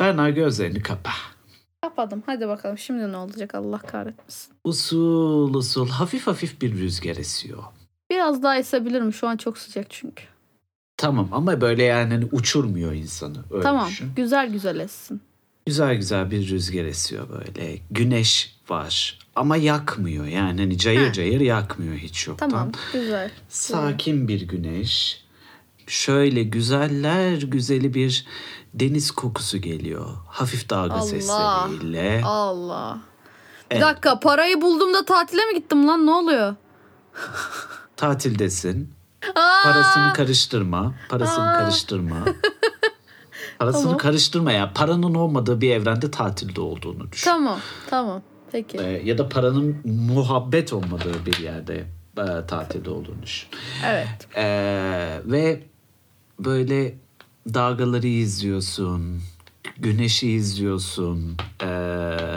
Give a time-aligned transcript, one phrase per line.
[0.00, 1.10] Berna gözlerini kapa.
[1.82, 2.22] Kapadım.
[2.26, 4.52] Hadi bakalım şimdi ne olacak Allah kahretmesin.
[4.64, 7.62] Usul usul hafif hafif bir rüzgar esiyor.
[8.10, 9.12] Biraz daha esebilirim.
[9.12, 10.22] Şu an çok sıcak çünkü.
[10.96, 13.38] Tamam ama böyle yani hani uçurmuyor insanı.
[13.50, 13.88] Öyle tamam.
[13.88, 14.10] düşün.
[14.16, 15.20] Güzel güzel essin.
[15.66, 17.78] Güzel güzel bir rüzgar esiyor böyle.
[17.90, 21.12] Güneş var ama yakmıyor yani hani cayır Heh.
[21.12, 22.50] cayır yakmıyor hiç yoktan.
[22.50, 22.72] Tamam.
[22.92, 23.30] Güzel.
[23.48, 25.24] Sakin bir güneş.
[25.88, 28.26] Şöyle güzeller güzeli bir
[28.74, 30.06] deniz kokusu geliyor.
[30.28, 31.02] Hafif dalga Allah.
[31.02, 32.20] sesleriyle.
[32.24, 32.98] Allah.
[33.70, 33.82] Bir Evet.
[33.84, 36.54] dakika parayı buldum da tatile mi gittim lan ne oluyor?
[37.96, 38.92] Tatildesin.
[39.34, 39.62] Aa!
[39.62, 40.94] Parasını karıştırma.
[41.08, 41.58] Parasını Aa.
[41.58, 42.24] karıştırma.
[43.58, 43.98] Parasını Tamam.
[43.98, 44.72] karıştırma ya.
[44.74, 47.24] Paranın olmadığı bir evrende tatilde olduğunu düşün.
[47.30, 47.60] Tamam
[47.90, 48.78] tamam peki.
[48.78, 51.86] Ee, ya da paranın muhabbet olmadığı bir yerde
[52.18, 53.48] e, tatilde olduğunu düşün.
[53.86, 54.28] Evet.
[54.36, 55.62] Ee, ve
[56.38, 56.94] böyle
[57.54, 59.20] dalgaları izliyorsun.
[59.78, 61.36] Güneşi izliyorsun.
[61.62, 61.66] Ee,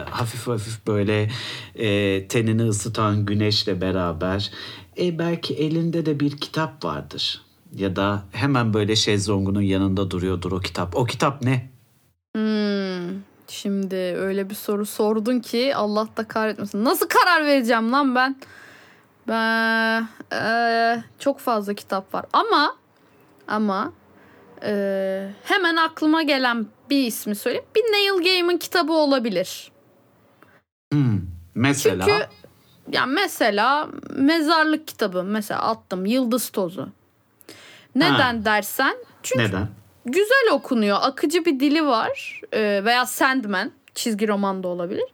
[0.09, 1.29] hafif hafif böyle
[1.75, 4.51] e, tenini ısıtan güneşle beraber.
[4.97, 7.41] E, belki elinde de bir kitap vardır.
[7.75, 10.95] Ya da hemen böyle şezlongunun yanında duruyordur o kitap.
[10.95, 11.69] O kitap ne?
[12.35, 16.85] Hmm, şimdi öyle bir soru sordun ki Allah da kahretmesin.
[16.85, 18.35] Nasıl karar vereceğim lan ben?
[19.27, 22.75] Ben eee, çok fazla kitap var ama
[23.47, 23.93] ama
[24.63, 27.65] eee, hemen aklıma gelen bir ismi söyleyeyim.
[27.75, 29.71] Bir Neil Gaiman kitabı olabilir.
[30.91, 31.21] Hmm,
[31.55, 32.05] mesela.
[32.05, 32.25] Çünkü
[32.91, 36.89] ya mesela mezarlık kitabı mesela attım Yıldız Tozu.
[37.95, 39.67] Neden dersen çünkü Neden?
[40.05, 40.97] güzel okunuyor.
[41.01, 42.41] Akıcı bir dili var.
[42.53, 45.05] Ee, veya Sandman çizgi roman da olabilir.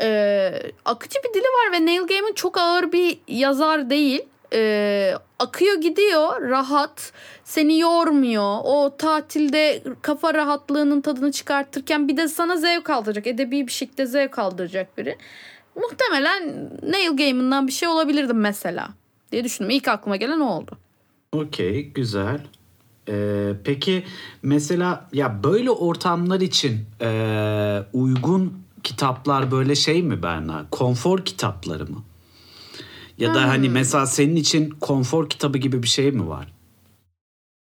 [0.00, 4.22] Ee, akıcı bir dili var ve Neil Gaiman çok ağır bir yazar değil.
[4.54, 7.12] Ee, akıyor gidiyor rahat
[7.44, 13.72] seni yormuyor o tatilde kafa rahatlığının tadını çıkartırken bir de sana zevk aldıracak edebi bir
[13.72, 15.18] şekilde zevk aldıracak biri
[15.76, 18.88] muhtemelen Neil Gaiman'dan bir şey olabilirdi mesela
[19.32, 20.78] diye düşündüm ilk aklıma gelen o oldu
[21.34, 22.40] Okey, güzel.
[23.08, 24.04] Ee, peki
[24.42, 30.66] mesela ya böyle ortamlar için e, uygun kitaplar böyle şey mi Berna?
[30.70, 32.02] Konfor kitapları mı?
[33.18, 36.52] Ya da hani mesela senin için konfor kitabı gibi bir şey mi var?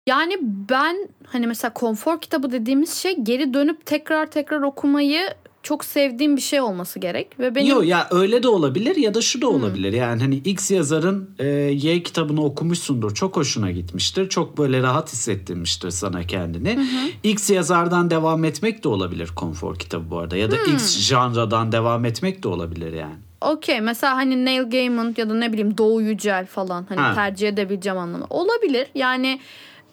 [0.07, 0.37] Yani
[0.69, 5.29] ben hani mesela konfor kitabı dediğimiz şey geri dönüp tekrar tekrar okumayı
[5.63, 9.21] çok sevdiğim bir şey olması gerek ve benim Yok ya öyle de olabilir ya da
[9.21, 9.93] şu da olabilir.
[9.93, 13.13] Yani hani X yazarın e, Y kitabını okumuşsundur.
[13.15, 14.29] Çok hoşuna gitmiştir.
[14.29, 16.79] Çok böyle rahat hissettirmiştir sana kendini.
[17.23, 20.37] X yazardan devam etmek de olabilir konfor kitabı bu arada.
[20.37, 23.24] Ya da X janradan devam etmek de olabilir yani.
[23.41, 27.13] Okey mesela hani Neil Gaiman ya da ne bileyim Doğu Yücel falan hani Ha.
[27.15, 28.87] tercih edebileceğim anlamı olabilir.
[28.95, 29.39] Yani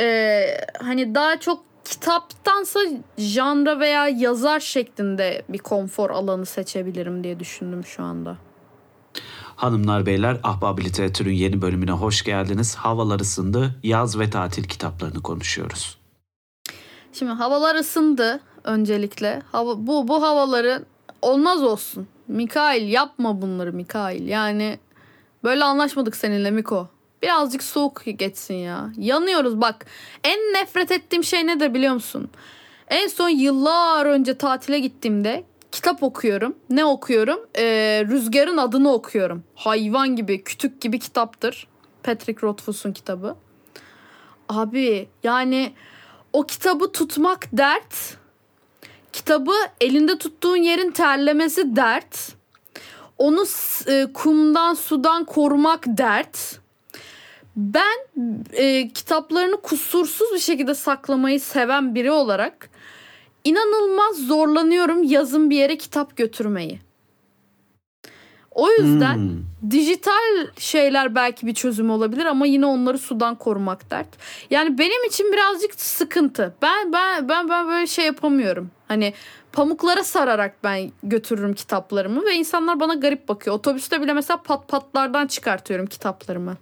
[0.00, 0.40] e,
[0.82, 2.80] hani daha çok kitaptansa
[3.18, 8.36] janra veya yazar şeklinde bir konfor alanı seçebilirim diye düşündüm şu anda.
[9.56, 12.74] Hanımlar beyler Ahbab Literatür'ün yeni bölümüne hoş geldiniz.
[12.74, 13.74] Havalar ısındı.
[13.82, 15.98] Yaz ve tatil kitaplarını konuşuyoruz.
[17.12, 19.42] Şimdi havalar ısındı öncelikle.
[19.52, 20.84] Hava, bu bu havaları
[21.22, 22.08] olmaz olsun.
[22.28, 24.28] Mikail yapma bunları Mikail.
[24.28, 24.78] Yani
[25.44, 26.88] böyle anlaşmadık seninle Miko.
[27.22, 28.92] Birazcık soğuk geçsin ya.
[28.98, 29.86] Yanıyoruz bak.
[30.24, 32.30] En nefret ettiğim şey nedir biliyor musun?
[32.88, 36.56] En son yıllar önce tatile gittiğimde kitap okuyorum.
[36.70, 37.40] Ne okuyorum?
[37.58, 39.44] Ee, Rüzgar'ın adını okuyorum.
[39.54, 41.66] Hayvan gibi, kütük gibi kitaptır.
[42.02, 43.36] Patrick Rothfuss'un kitabı.
[44.48, 45.72] Abi yani
[46.32, 48.16] o kitabı tutmak dert.
[49.12, 52.32] Kitabı elinde tuttuğun yerin terlemesi dert.
[53.18, 53.44] Onu
[53.86, 56.60] e, kumdan sudan korumak dert.
[57.56, 58.06] Ben
[58.52, 62.70] e, kitaplarını kusursuz bir şekilde saklamayı seven biri olarak
[63.44, 66.80] inanılmaz zorlanıyorum yazın bir yere kitap götürmeyi.
[68.54, 69.70] O yüzden Hmm.
[69.70, 74.08] dijital şeyler belki bir çözüm olabilir ama yine onları sudan korumak dert.
[74.50, 76.54] Yani benim için birazcık sıkıntı.
[76.62, 78.70] Ben ben ben ben böyle şey yapamıyorum.
[78.88, 79.14] Hani
[79.52, 83.56] pamuklara sararak ben götürürüm kitaplarımı ve insanlar bana garip bakıyor.
[83.56, 86.56] Otobüste bile mesela pat patlardan çıkartıyorum kitaplarımı.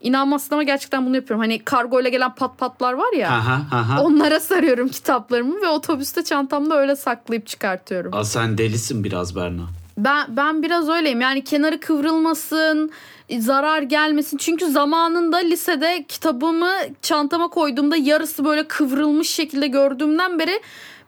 [0.00, 1.40] İnanmazsın ama gerçekten bunu yapıyorum.
[1.40, 3.28] Hani kargo ile gelen pat patlar var ya.
[3.30, 4.02] Aha, aha.
[4.02, 8.14] Onlara sarıyorum kitaplarımı ve otobüste çantamda öyle saklayıp çıkartıyorum.
[8.14, 9.62] Aa, sen delisin biraz Berna.
[9.98, 11.20] Ben ben biraz öyleyim.
[11.20, 12.90] Yani kenarı kıvrılmasın,
[13.38, 14.36] zarar gelmesin.
[14.36, 16.72] Çünkü zamanında lisede kitabımı
[17.02, 20.60] çantama koyduğumda yarısı böyle kıvrılmış şekilde gördüğümden beri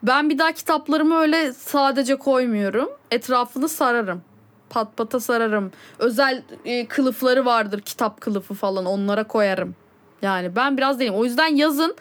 [0.02, 2.88] ben bir daha kitaplarımı öyle sadece koymuyorum.
[3.10, 4.22] Etrafını sararım.
[4.70, 5.72] Pat pata sararım.
[5.98, 9.74] Özel e, kılıfları vardır, kitap kılıfı falan onlara koyarım.
[10.22, 11.14] Yani ben biraz değilim.
[11.14, 11.96] O yüzden yazın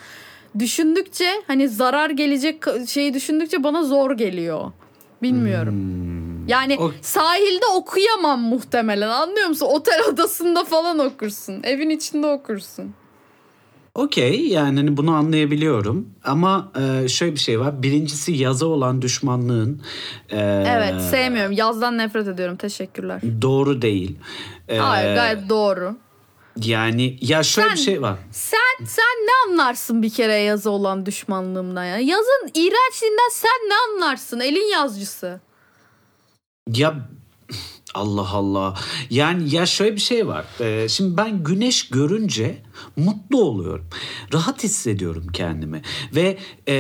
[0.60, 4.72] düşündükçe hani zarar gelecek şeyi düşündükçe bana zor geliyor.
[5.22, 5.74] Bilmiyorum.
[5.74, 6.11] Hmm.
[6.52, 9.66] Yani O- sahilde okuyamam muhtemelen anlıyor musun?
[9.70, 11.64] Otel odasında falan okursun.
[11.64, 12.94] Evin içinde okursun.
[13.96, 16.72] Okey yani hani bunu anlayabiliyorum ama
[17.04, 17.84] e, şöyle bir şey var.
[17.84, 19.82] Birincisi yaza olan düşmanlığın
[20.30, 20.38] e,
[20.68, 21.52] Evet sevmiyorum.
[21.52, 22.58] Yazdan nefret ediyorum.
[22.58, 23.22] Teşekkürler.
[23.42, 24.18] doğru değil.
[24.68, 25.96] E, Hayır gayet doğru.
[26.58, 28.18] Yani ya şöyle Sen- bir şey var.
[28.32, 31.98] Sen sen ne anlarsın bir kere yazı olan düşmanlığımdan ya?
[31.98, 34.40] Yazın iğrençliğinden sen ne anlarsın?
[34.40, 35.40] Elin yazıcısı.
[36.76, 37.10] Ya
[37.94, 38.74] Allah Allah.
[39.10, 40.46] Yani ya şöyle bir şey var.
[40.60, 42.58] Ee, şimdi ben güneş görünce
[42.96, 43.86] mutlu oluyorum.
[44.34, 45.82] Rahat hissediyorum kendimi.
[46.16, 46.38] Ve
[46.68, 46.74] e,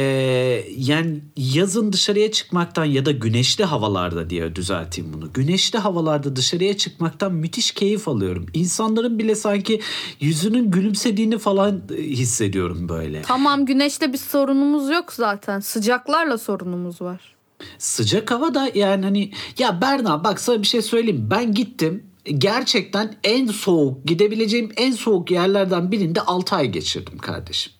[0.77, 5.33] yani yazın dışarıya çıkmaktan ya da güneşli havalarda diye düzelteyim bunu.
[5.33, 8.45] Güneşli havalarda dışarıya çıkmaktan müthiş keyif alıyorum.
[8.53, 9.81] İnsanların bile sanki
[10.19, 13.21] yüzünün gülümsediğini falan e, hissediyorum böyle.
[13.21, 15.59] Tamam güneşte bir sorunumuz yok zaten.
[15.59, 17.40] Sıcaklarla sorunumuz var.
[17.77, 21.27] Sıcak hava da yani hani ya Berna bak sana bir şey söyleyeyim.
[21.31, 27.73] Ben gittim gerçekten en soğuk gidebileceğim en soğuk yerlerden birinde 6 ay geçirdim kardeşim.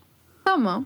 [0.46, 0.86] Tamam.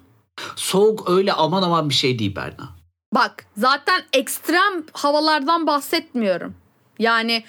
[0.56, 2.70] Soğuk öyle aman aman bir şey değil Berna.
[3.14, 6.56] Bak zaten ekstrem havalardan bahsetmiyorum.
[7.00, 7.44] Yani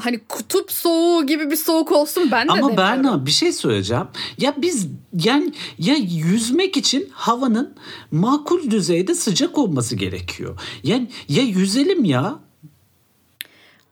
[0.00, 2.76] hani kutup soğuğu gibi bir soğuk olsun ben de Ama demiyorum.
[2.76, 4.06] Berna bir şey söyleyeceğim.
[4.38, 7.74] Ya biz yani ya yüzmek için havanın
[8.10, 10.60] makul düzeyde sıcak olması gerekiyor.
[10.82, 12.38] Yani ya yüzelim ya.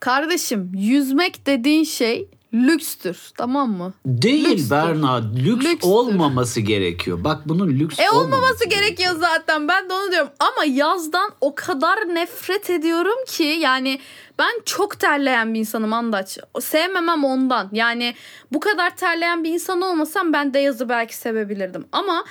[0.00, 2.28] Kardeşim yüzmek dediğin şey
[2.66, 3.92] lükstür tamam mı?
[4.06, 4.70] Değil Lükstür.
[4.70, 5.16] Berna.
[5.36, 5.88] Lüks Lükstür.
[5.88, 7.24] olmaması gerekiyor.
[7.24, 10.30] Bak bunun lüks E olmaması olmaması gerekiyor zaten ben de onu diyorum.
[10.38, 14.00] Ama yazdan o kadar nefret ediyorum ki yani
[14.38, 16.38] ben çok terleyen bir insanım Andaç.
[16.60, 17.68] Sevmemem ondan.
[17.72, 18.14] Yani
[18.52, 21.86] bu kadar terleyen bir insan olmasam ben de yazı belki sevebilirdim.
[21.92, 22.24] Ama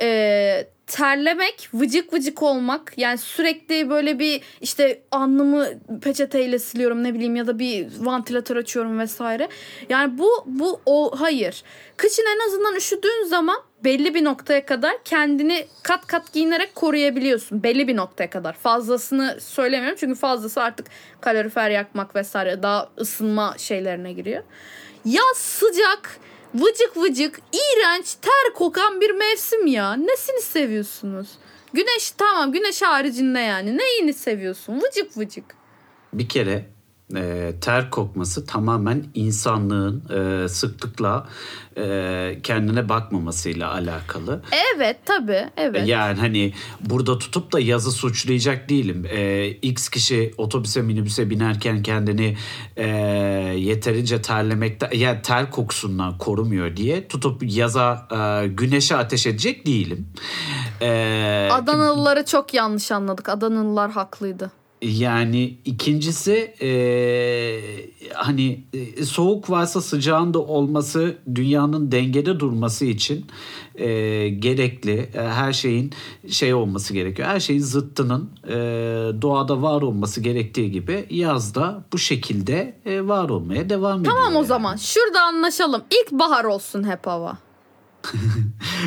[0.00, 5.66] e, terlemek, vıcık vıcık olmak yani sürekli böyle bir işte alnımı
[6.02, 9.48] peçeteyle siliyorum ne bileyim ya da bir vantilatör açıyorum vesaire.
[9.88, 11.62] Yani bu bu o hayır.
[11.96, 17.62] Kışın en azından üşüdüğün zaman belli bir noktaya kadar kendini kat kat giyinerek koruyabiliyorsun.
[17.62, 18.52] Belli bir noktaya kadar.
[18.52, 20.86] Fazlasını söylemiyorum çünkü fazlası artık
[21.20, 24.42] kalorifer yakmak vesaire daha ısınma şeylerine giriyor.
[25.04, 26.20] Yaz sıcak,
[26.54, 29.92] vıcık vıcık, iğrenç, ter kokan bir mevsim ya.
[29.96, 31.28] Nesini seviyorsunuz?
[31.72, 33.78] Güneş tamam güneş haricinde yani.
[33.78, 34.80] Neyini seviyorsun?
[34.82, 35.44] Vıcık vıcık.
[36.12, 36.64] Bir kere
[37.16, 41.26] e, ter kokması tamamen insanlığın e, sıklıkla
[41.76, 44.42] e, kendine bakmamasıyla alakalı.
[44.76, 45.88] Evet tabii evet.
[45.88, 49.06] Yani hani burada tutup da yazı suçlayacak değilim.
[49.10, 52.36] E, X kişi otobüse minibüse binerken kendini
[52.76, 52.86] e,
[53.56, 60.08] yeterince terlemekte yani ter kokusundan korumuyor diye tutup yaza e, güneşe ateş edecek değilim.
[60.80, 63.28] E, Adanalıları çok yanlış anladık.
[63.28, 64.57] Adanalılar haklıydı.
[64.82, 66.70] Yani ikincisi e,
[68.14, 73.26] hani e, soğuk varsa sıcağın da olması dünyanın dengede durması için
[73.74, 73.86] e,
[74.28, 75.10] gerekli.
[75.14, 75.92] E, her şeyin
[76.28, 77.28] şey olması gerekiyor.
[77.28, 78.52] Her şeyin zıttının e,
[79.22, 84.14] doğada var olması gerektiği gibi yazda bu şekilde e, var olmaya devam ediyor.
[84.14, 84.46] Tamam o yani.
[84.46, 85.82] zaman şurada anlaşalım.
[85.90, 87.47] İlk bahar olsun hep hava.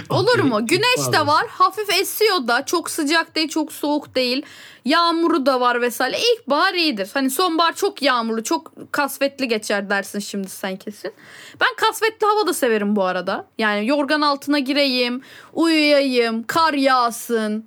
[0.09, 0.67] Olur mu?
[0.67, 1.45] Güneş de var.
[1.47, 2.65] Hafif esiyor da.
[2.65, 4.45] Çok sıcak değil, çok soğuk değil.
[4.85, 6.17] Yağmuru da var vesaire.
[6.19, 7.09] İlkbahar iyidir.
[7.13, 11.13] Hani sonbahar çok yağmurlu, çok kasvetli geçer dersin şimdi sen kesin.
[11.61, 13.47] Ben kasvetli hava da severim bu arada.
[13.57, 15.21] Yani yorgan altına gireyim,
[15.53, 17.65] uyuyayım, kar yağsın.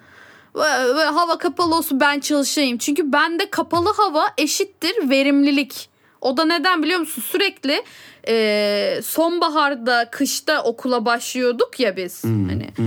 [0.56, 2.78] Ve, ve hava kapalı olsun ben çalışayım.
[2.78, 5.93] Çünkü bende kapalı hava eşittir verimlilik.
[6.24, 7.22] O da neden biliyor musun?
[7.26, 7.82] Sürekli
[8.28, 12.24] e, sonbaharda, kışta okula başlıyorduk ya biz.
[12.24, 12.82] Hani Hı.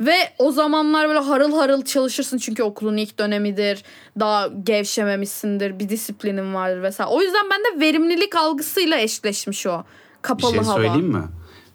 [0.00, 3.82] ve o zamanlar böyle harıl harıl çalışırsın çünkü okulun ilk dönemidir.
[4.20, 7.10] Daha gevşememişsindir, bir disiplinin vardır vesaire.
[7.10, 10.74] O yüzden bende verimlilik algısıyla eşleşmiş o Bir kapalı şey hava.
[10.74, 11.22] söyleyeyim mi?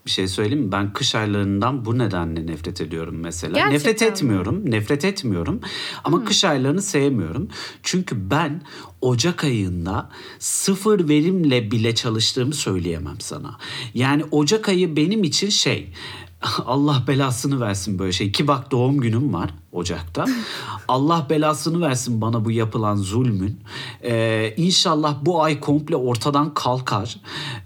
[0.05, 0.71] Bir şey söyleyeyim mi?
[0.71, 3.53] Ben kış aylarından bu nedenle nefret ediyorum mesela.
[3.53, 4.07] Gerçekten nefret mi?
[4.07, 4.71] etmiyorum.
[4.71, 5.62] Nefret etmiyorum.
[6.03, 7.47] Ama kış aylarını sevmiyorum.
[7.83, 8.62] Çünkü ben
[9.01, 10.09] Ocak ayında
[10.39, 13.57] sıfır verimle bile çalıştığımı söyleyemem sana.
[13.93, 15.93] Yani Ocak ayı benim için şey
[16.65, 18.32] Allah belasını versin böyle şey.
[18.32, 20.25] Ki bak doğum günüm var Ocak'ta.
[20.88, 23.60] Allah belasını versin bana bu yapılan zulmün.
[24.04, 27.18] Ee, inşallah bu ay komple ortadan kalkar.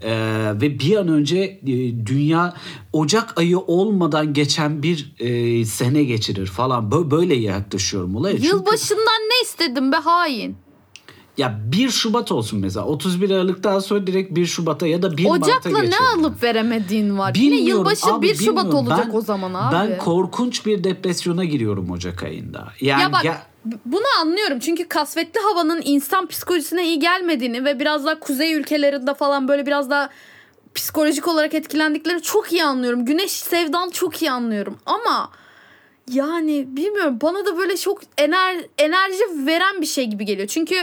[0.02, 1.66] Ee, ve bir an önce e,
[2.06, 2.54] dünya
[2.92, 6.84] Ocak ayı olmadan geçen bir e, sene geçirir falan.
[6.90, 8.36] Bö- Böyle yaklaşıyorum olaya.
[8.36, 10.56] Çünkü- Yılbaşından ne istedim be hain?
[11.40, 12.86] Ya 1 Şubat olsun mesela.
[12.86, 17.34] 31 Aralık'tan sonra direkt 1 Şubat'a ya da 1 Mart'a Ocak'la ne alıp veremediğin var.
[17.34, 18.74] Yine Bilmiyorum yılbaşı abi, 1 Şubat bilmiyorum.
[18.88, 19.74] olacak Ben- o zaman abi.
[19.74, 22.68] Ben korkunç bir depresyona giriyorum Ocak ayında.
[22.80, 23.42] Yani ya bak ya-
[23.86, 29.48] bunu anlıyorum çünkü kasvetli havanın insan psikolojisine iyi gelmediğini ve biraz daha kuzey ülkelerinde falan
[29.48, 30.08] böyle biraz daha
[30.74, 33.04] psikolojik olarak etkilendiklerini çok iyi anlıyorum.
[33.04, 35.30] Güneş sevdan çok iyi anlıyorum ama
[36.12, 40.48] yani bilmiyorum bana da böyle çok ener, enerji veren bir şey gibi geliyor.
[40.48, 40.74] Çünkü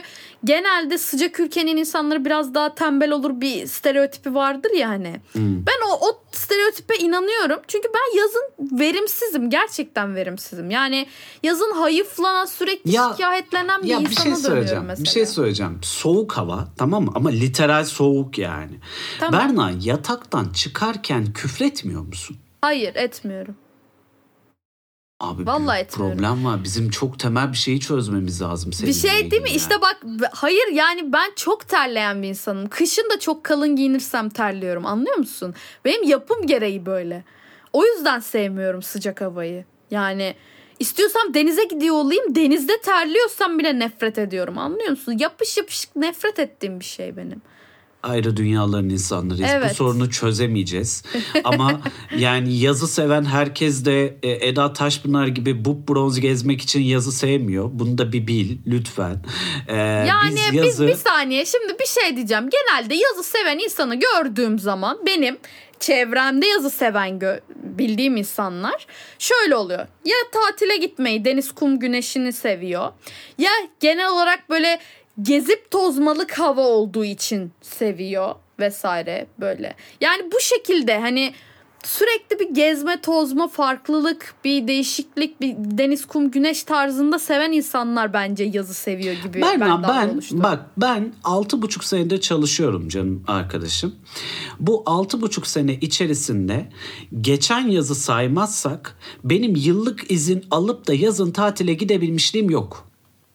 [0.43, 5.15] genelde sıcak ülkenin insanları biraz daha tembel olur bir stereotipi vardır ya hani.
[5.35, 7.59] Ben o, o stereotipe inanıyorum.
[7.67, 8.43] Çünkü ben yazın
[8.79, 9.49] verimsizim.
[9.49, 10.71] Gerçekten verimsizim.
[10.71, 11.07] Yani
[11.43, 14.83] yazın hayıflanan sürekli Ya- şikayetlenen bir ya bir insana şey dönüyorum söyleyeceğim.
[14.85, 15.03] mesela.
[15.03, 15.79] Bir şey söyleyeceğim.
[15.83, 17.11] Soğuk hava tamam mı?
[17.15, 18.71] Ama literal soğuk yani.
[19.19, 19.39] Tamam.
[19.41, 22.37] Berna yataktan çıkarken küfretmiyor musun?
[22.61, 23.55] Hayır etmiyorum.
[25.19, 26.17] Abi Vallahi büyük etmiyorum.
[26.17, 26.63] problem var.
[26.63, 29.47] Bizim çok temel bir şeyi çözmemiz lazım seninle bir şey değil mi?
[29.49, 29.97] ilgili İşte bak
[30.31, 32.69] hayır yani ben çok terleyen bir insanım.
[32.69, 34.85] Kışın da çok kalın giyinirsem terliyorum.
[34.85, 35.55] Anlıyor musun?
[35.85, 37.23] Benim yapım gereği böyle.
[37.73, 39.65] O yüzden sevmiyorum sıcak havayı.
[39.91, 40.35] Yani
[40.79, 42.35] istiyorsam denize gidiyor olayım.
[42.35, 44.57] Denizde terliyorsam bile nefret ediyorum.
[44.57, 45.17] Anlıyor musun?
[45.19, 47.41] Yapış yapış nefret ettiğim bir şey benim.
[48.03, 49.49] Ayrı dünyaların insanlarıyız.
[49.49, 49.75] Bu Evet.
[49.75, 51.03] sorunu çözemeyeceğiz.
[51.43, 51.81] Ama
[52.17, 57.69] yani yazı seven herkes de e, Eda Taşpınar gibi bu bronz gezmek için yazı sevmiyor.
[57.73, 59.23] Bunu da bir bil lütfen.
[59.67, 62.49] Ee, Yani biz biz, yazı bir saniye şimdi bir şey diyeceğim.
[62.49, 65.37] Genelde yazı seven insanı gördüğüm zaman benim
[65.79, 68.87] çevremde yazı seven gö- bildiğim insanlar
[69.19, 69.87] şöyle oluyor.
[70.05, 72.91] Ya tatile gitmeyi, deniz, kum, güneşini seviyor.
[73.37, 74.79] Ya genel olarak böyle
[75.21, 79.75] gezip tozmalık hava olduğu için seviyor vesaire böyle.
[80.01, 81.33] Yani bu şekilde hani
[81.83, 88.43] sürekli bir gezme, tozma, farklılık, bir değişiklik, bir deniz, kum, güneş tarzında seven insanlar bence
[88.43, 89.41] yazı seviyor gibi.
[89.41, 90.43] Berna ben oluştu.
[90.43, 93.95] bak ben altı buçuk senedir çalışıyorum canım arkadaşım.
[94.59, 96.69] Bu altı buçuk sene içerisinde
[97.21, 102.87] geçen yazı saymazsak benim yıllık izin alıp da yazın tatile gidebilmişliğim yok.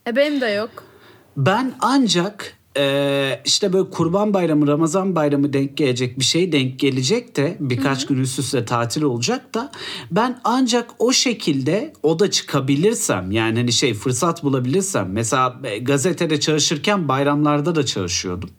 [0.07, 0.92] E benim de yok.
[1.37, 7.37] Ben ancak e, işte böyle kurban bayramı Ramazan bayramı denk gelecek bir şey denk gelecek
[7.37, 9.73] de birkaç gün üst üste tatil olacak da
[10.11, 16.41] ben ancak o şekilde o da çıkabilirsem yani hani şey fırsat bulabilirsem mesela e, gazetede
[16.41, 18.51] çalışırken bayramlarda da çalışıyordum.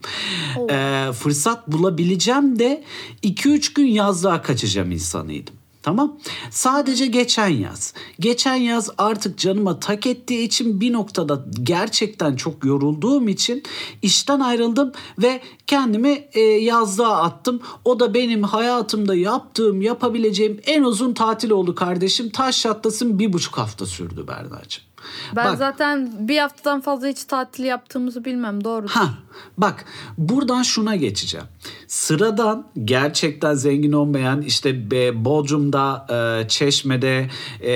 [0.69, 2.83] E, fırsat bulabileceğim de
[3.23, 5.55] 2-3 gün yazlığa kaçacağım insanıydım.
[5.83, 6.17] Tamam.
[6.49, 7.93] Sadece geçen yaz.
[8.19, 13.63] Geçen yaz artık canıma tak ettiği için bir noktada gerçekten çok yorulduğum için
[14.01, 17.61] işten ayrıldım ve kendimi e, yazlığa attım.
[17.85, 22.29] O da benim hayatımda yaptığım, yapabileceğim en uzun tatil oldu kardeşim.
[22.29, 24.92] Taş çatlasın bir buçuk hafta sürdü Berna'cığım.
[25.35, 28.87] Ben Bak- zaten bir haftadan fazla hiç tatil yaptığımızı bilmem doğru.
[28.87, 29.09] Ha
[29.57, 29.85] bak
[30.17, 31.47] buradan şuna geçeceğim.
[31.87, 34.91] Sıradan gerçekten zengin olmayan işte
[35.25, 36.07] Bodrum'da,
[36.43, 37.29] e, Çeşme'de,
[37.61, 37.75] e,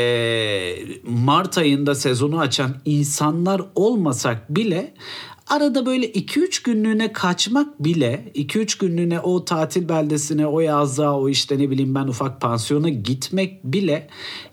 [1.03, 4.93] Mart ayında sezonu açan insanlar olmasak bile
[5.49, 11.59] arada böyle 2-3 günlüğüne kaçmak bile 2-3 günlüğüne o tatil beldesine o yazlığa o işte
[11.59, 14.07] ne bileyim ben ufak pansiyona gitmek bile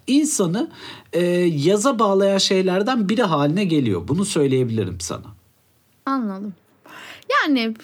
[0.07, 0.71] insanı
[1.13, 4.09] e, yaza bağlayan şeylerden biri haline geliyor.
[4.09, 5.27] Bunu söyleyebilirim sana.
[6.07, 6.55] Anladım.
[7.31, 7.75] Yani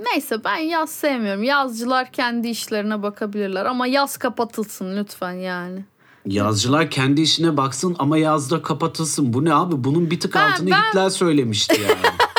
[0.00, 1.42] neyse ben yaz sevmiyorum.
[1.42, 5.84] Yazcılar kendi işlerine bakabilirler ama yaz kapatılsın lütfen yani.
[6.26, 9.32] Yazcılar kendi işine baksın ama yazda kapatılsın.
[9.32, 9.84] Bu ne abi?
[9.84, 12.14] Bunun bir tık Ben- altını ben- Hitler söylemişti yani.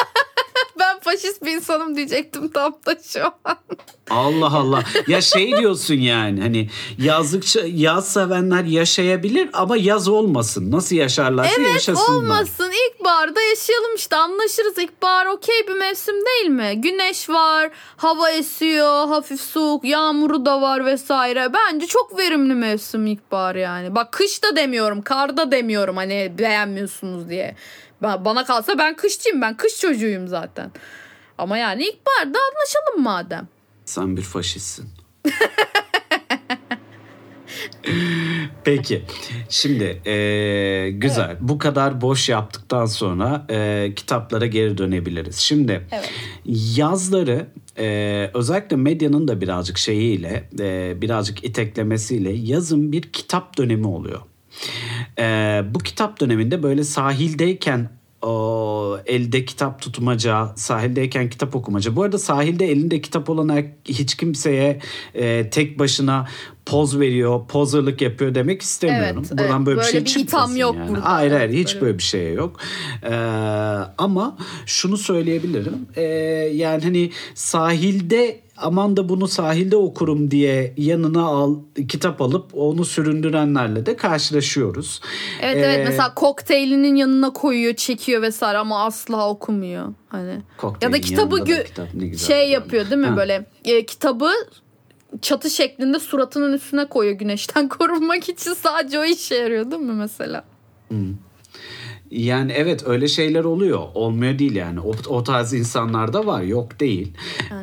[1.45, 3.57] Bir insanım diyecektim tam da şu an.
[4.09, 4.83] Allah Allah.
[5.07, 10.71] Ya şey diyorsun yani hani yazlıkça yaz sevenler yaşayabilir ama yaz olmasın.
[10.71, 12.17] Nasıl yaşarlarsa Evet yaşasınlar.
[12.17, 12.71] olmasın.
[12.89, 14.77] İlkbaharda yaşayalım işte anlaşırız.
[14.77, 16.81] İlkbahar okey bir mevsim değil mi?
[16.81, 21.47] Güneş var, hava esiyor, hafif soğuk, yağmuru da var vesaire.
[21.53, 23.95] Bence çok verimli mevsim ilkbahar yani.
[23.95, 27.55] Bak kış da demiyorum, kar da demiyorum hani beğenmiyorsunuz diye.
[28.03, 30.71] Ba- Bana kalsa ben kışçıyım, ben kış çocuğuyum zaten.
[31.37, 33.47] Ama yani ilkbaharda anlaşalım madem.
[33.85, 34.89] Sen bir faşistsin.
[38.63, 39.03] Peki.
[39.49, 41.37] Şimdi eee, güzel.
[41.41, 45.35] Bu kadar boş yaptıktan sonra eee, kitaplara geri dönebiliriz.
[45.37, 46.11] Şimdi Evet.
[46.45, 47.47] yazları
[47.79, 54.21] eee, özellikle medyanın da birazcık şeyiyle eee, birazcık iteklemesiyle yazın bir kitap dönemi oluyor.
[55.17, 57.89] Eee, bu kitap döneminde böyle sahildeyken
[58.23, 61.95] o elde kitap tutmaca, sahildeyken kitap okumaca.
[61.95, 64.79] Bu arada sahilde elinde kitap olan her- hiç kimseye
[65.15, 66.27] e, tek başına
[66.65, 69.17] poz veriyor, pozerlık yapıyor demek istemiyorum.
[69.19, 69.65] Evet, Buradan evet.
[69.65, 70.89] böyle bir Böyle şey bir itham yok yani.
[70.89, 71.09] burada.
[71.13, 72.59] Hayır hayır hiç Böyle- böyle bir şey yok.
[73.03, 73.13] Ee,
[73.97, 75.87] ama şunu söyleyebilirim.
[75.95, 76.01] Ee,
[76.53, 81.55] yani hani sahilde aman da bunu sahilde okurum diye yanına al
[81.89, 85.01] kitap alıp onu süründürenlerle de karşılaşıyoruz.
[85.41, 89.93] Evet Ee, evet mesela kokteylinin yanına koyuyor, çekiyor vesaire ama asla okumuyor.
[90.09, 90.41] Hani
[90.81, 93.17] ya da kitabı gö- kitap şey yapıyor değil mi Ha.
[93.17, 94.31] böyle e, kitabı
[95.21, 100.43] çatı şeklinde suratının üstüne koyuyor güneşten korunmak için sadece o işe yarıyor değil mi mesela?
[102.13, 103.79] Yani evet öyle şeyler oluyor.
[103.93, 104.79] Olmuyor değil yani.
[104.79, 106.41] O, o tarz insanlar da var.
[106.41, 107.13] Yok değil.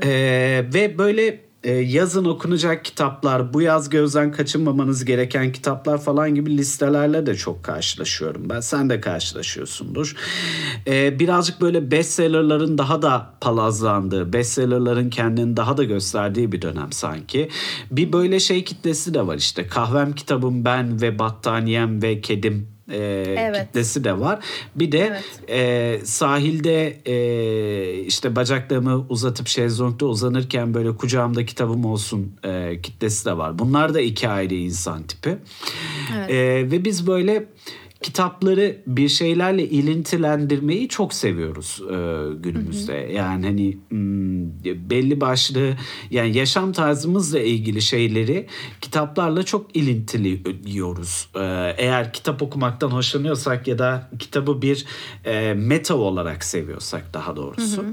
[0.04, 6.57] Ee, ve böyle e, yazın okunacak kitaplar, bu yaz gözden kaçınmamanız gereken kitaplar falan gibi
[6.57, 8.49] listelerle de çok karşılaşıyorum.
[8.49, 10.16] Ben sen de karşılaşıyorsundur.
[10.87, 17.49] Ee, birazcık böyle bestsellerların daha da palazlandığı, bestsellerların kendini daha da gösterdiği bir dönem sanki.
[17.90, 19.66] Bir böyle şey kitlesi de var işte.
[19.66, 22.97] Kahvem kitabım ben ve battaniyem ve kedim e,
[23.38, 23.66] Evet.
[23.66, 24.38] kitlesi de var.
[24.75, 32.80] Bir de e, sahilde e, işte bacaklarımı uzatıp şezlongda uzanırken böyle kucağımda kitabım olsun e,
[32.82, 33.59] kitlesi de var.
[33.59, 35.38] Bunlar da iki ayrı insan tipi.
[36.18, 36.30] Evet.
[36.30, 37.44] E, ve biz böyle
[38.02, 41.95] kitapları bir şeylerle ilintilendirmeyi çok seviyoruz e,
[42.40, 42.92] günümüzde.
[42.92, 45.76] Yani hani hmm, belli başlı
[46.11, 48.47] yani yaşam tarzımızla ilgili şeyleri
[48.80, 51.28] kitaplarla çok ilintiliyoruz.
[51.35, 51.40] E,
[51.78, 54.87] eğer kitap okumaktan hoşlanıyorsak ya da kitabı bir
[55.25, 57.85] e, meta olarak seviyorsak daha doğrusu.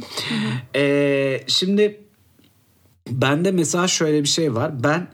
[0.76, 2.08] E, şimdi
[3.12, 4.84] Bende mesela şöyle bir şey var.
[4.84, 5.08] Ben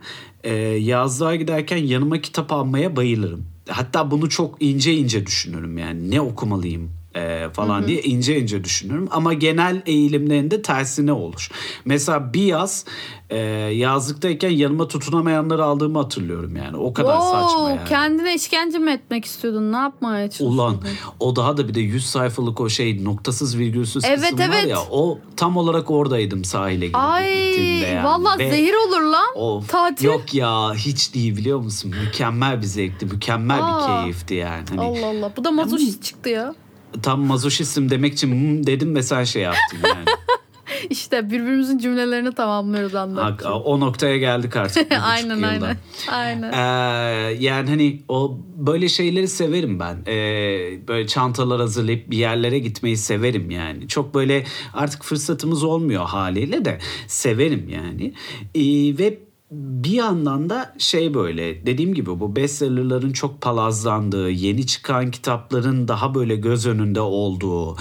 [0.44, 3.53] e, yazlığa giderken yanıma kitap almaya bayılırım.
[3.70, 6.12] Hatta bunu çok ince ince düşünürüm yani.
[6.12, 9.08] Ne okumalıyım e, falan diye ince ince düşünürüm.
[9.12, 11.50] Ama genel eğilimlerinde tersine olur.
[11.86, 12.86] Mesela bir yaz
[13.30, 13.38] e,
[13.74, 16.78] yazlıktayken yanıma tutunamayanları aldığımı hatırlıyorum yani.
[16.78, 17.80] O kadar saçma Oo, yani.
[17.90, 19.72] Kendine işkence mi etmek istiyordun?
[19.72, 20.58] Ne yapmaya çalışıyordun?
[20.58, 20.78] Ulan
[21.20, 24.68] o daha da bir de 100 sayfalık o şey noktasız virgülsüz Evet, kısım var evet.
[24.70, 28.06] ya o tam olarak oradaydım sahile gidip Ay gittiğimde yani.
[28.06, 29.36] vallahi Ve- zehir olur lan.
[29.36, 30.06] Of, Tatil.
[30.06, 31.94] Yok ya hiç değil biliyor musun?
[32.06, 34.02] Mükemmel bir zevkti, mükemmel bir Aa.
[34.02, 34.64] keyifti yani.
[34.70, 35.32] Hani Allah Allah.
[35.38, 36.56] Bu da mazoşist çıktı ya.
[37.04, 40.06] Tam mazoşistim demek için hmm dedim ve sen şey yaptın yani.
[40.90, 43.48] İşte birbirimizin cümlelerini tamamlıyoruz anlattık.
[43.66, 44.92] o noktaya geldik artık.
[45.04, 45.78] aynen aynen.
[46.12, 46.52] Aynen.
[46.52, 49.98] Ee, yani hani o böyle şeyleri severim ben.
[50.08, 53.88] Ee, böyle çantalar hazırlayıp bir yerlere gitmeyi severim yani.
[53.88, 58.14] Çok böyle artık fırsatımız olmuyor haliyle de severim yani.
[58.56, 59.20] Ee, ve
[59.54, 66.16] bir yandan da şey böyle dediğim gibi bu bestsellerların çok palazlandığı, yeni çıkan kitapların daha
[66.16, 67.78] böyle göz önünde olduğu,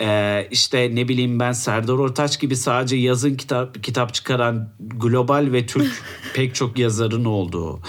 [0.00, 5.66] e, işte ne bileyim ben Serdar Ortaç gibi sadece yazın kitap kitap çıkaran global ve
[5.66, 6.02] Türk
[6.34, 7.80] pek çok yazarın olduğu.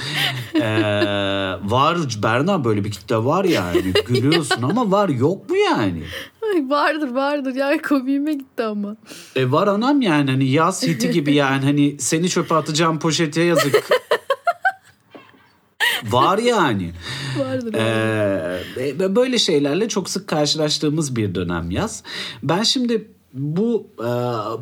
[0.56, 0.70] E,
[1.64, 6.04] var Berna böyle bir kitle var yani gülüyorsun ama var yok mu yani?
[6.54, 8.96] Ay, vardır vardır ya komiğime gitti ama.
[9.36, 13.90] E var anam yani hani yaz hiti gibi yani hani seni çöpe atacağım poşete yazık.
[16.04, 16.92] var yani.
[17.40, 17.74] Vardır.
[17.74, 22.04] Ee, e, böyle şeylerle çok sık karşılaştığımız bir dönem yaz.
[22.44, 24.10] Ben şimdi bu e,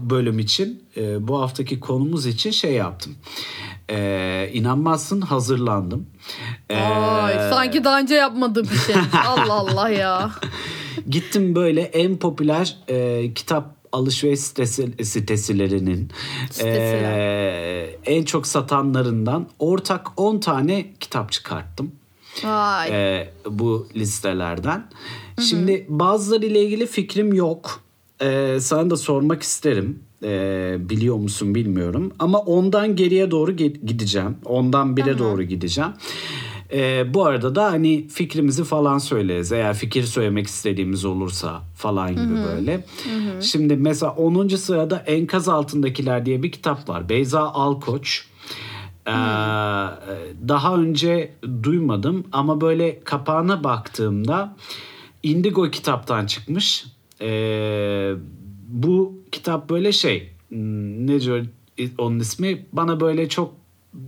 [0.09, 3.15] bölüm için, e, bu haftaki konumuz için şey yaptım.
[3.89, 6.07] E, inanmazsın hazırlandım.
[6.69, 8.95] E, Ay, sanki daha önce yapmadığım bir şey.
[9.27, 10.31] Allah Allah ya.
[11.09, 16.09] Gittim böyle en popüler e, kitap alışveriş sitesi, sitesilerinin
[16.51, 17.17] Sitesiler.
[17.19, 21.91] e, en çok satanlarından ortak 10 tane kitap çıkarttım.
[22.43, 22.89] Vay.
[22.91, 24.87] e, bu listelerden.
[25.49, 27.81] Şimdi bazıları ile ilgili fikrim yok.
[28.21, 29.99] E, sana da sormak isterim.
[30.23, 32.11] E, biliyor musun bilmiyorum.
[32.19, 34.37] Ama ondan geriye doğru ge- gideceğim.
[34.45, 35.91] Ondan bire doğru gideceğim.
[36.73, 39.51] E, bu arada da hani fikrimizi falan söyleriz.
[39.51, 42.85] Eğer fikir söylemek istediğimiz olursa falan gibi böyle.
[43.41, 44.47] Şimdi mesela 10.
[44.47, 47.09] sırada Enkaz Altındakiler diye bir kitap var.
[47.09, 48.25] Beyza Alkoç.
[49.07, 49.11] Ee,
[50.47, 54.55] daha önce duymadım ama böyle kapağına baktığımda
[55.23, 56.85] Indigo kitaptan çıkmış.
[57.21, 58.13] Ee,
[58.67, 61.45] bu kitap böyle şey hmm, ne diyor
[61.97, 63.53] onun ismi bana böyle çok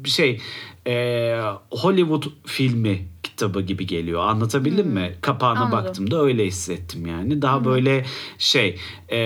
[0.06, 0.42] şey
[0.88, 4.22] e, Hollywood filmi kitabı gibi geliyor.
[4.28, 5.16] Anlatabildim mi?
[5.22, 5.86] Kapağına Anladım.
[5.86, 7.42] baktığımda öyle hissettim yani.
[7.42, 8.06] Daha böyle
[8.38, 8.80] şey
[9.12, 9.20] e,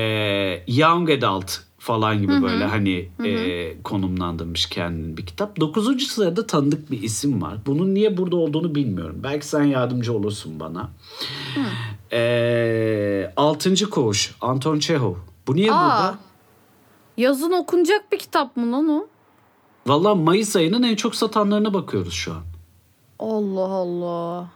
[0.68, 5.60] young adult falan gibi böyle hani e, konumlandırmış kendini bir kitap.
[5.60, 7.58] Dokuzuncu sırada tanıdık bir isim var.
[7.66, 9.20] Bunun niye burada olduğunu bilmiyorum.
[9.24, 10.90] Belki sen yardımcı olursun bana.
[12.12, 14.36] E, Altıncı Koğuş.
[14.42, 15.16] Anton Çehov.
[15.48, 16.18] Bu niye Aa, burada?
[17.18, 19.08] yazın okunacak bir kitap mı lan o?
[19.88, 22.42] Valla Mayıs ayının en çok satanlarına bakıyoruz şu an.
[23.20, 24.48] Allah Allah.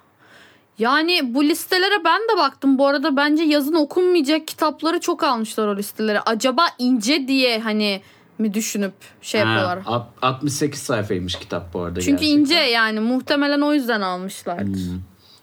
[0.79, 2.77] Yani bu listelere ben de baktım.
[2.77, 6.19] Bu arada bence yazın okunmayacak kitapları çok almışlar o listelere.
[6.19, 8.01] Acaba ince diye hani
[8.39, 9.79] mi düşünüp şey Ha, yapıyorlar.
[9.85, 12.41] alt- 68 sayfaymış kitap bu arada Çünkü gerçekten.
[12.41, 14.79] ince yani muhtemelen o yüzden almışlardır.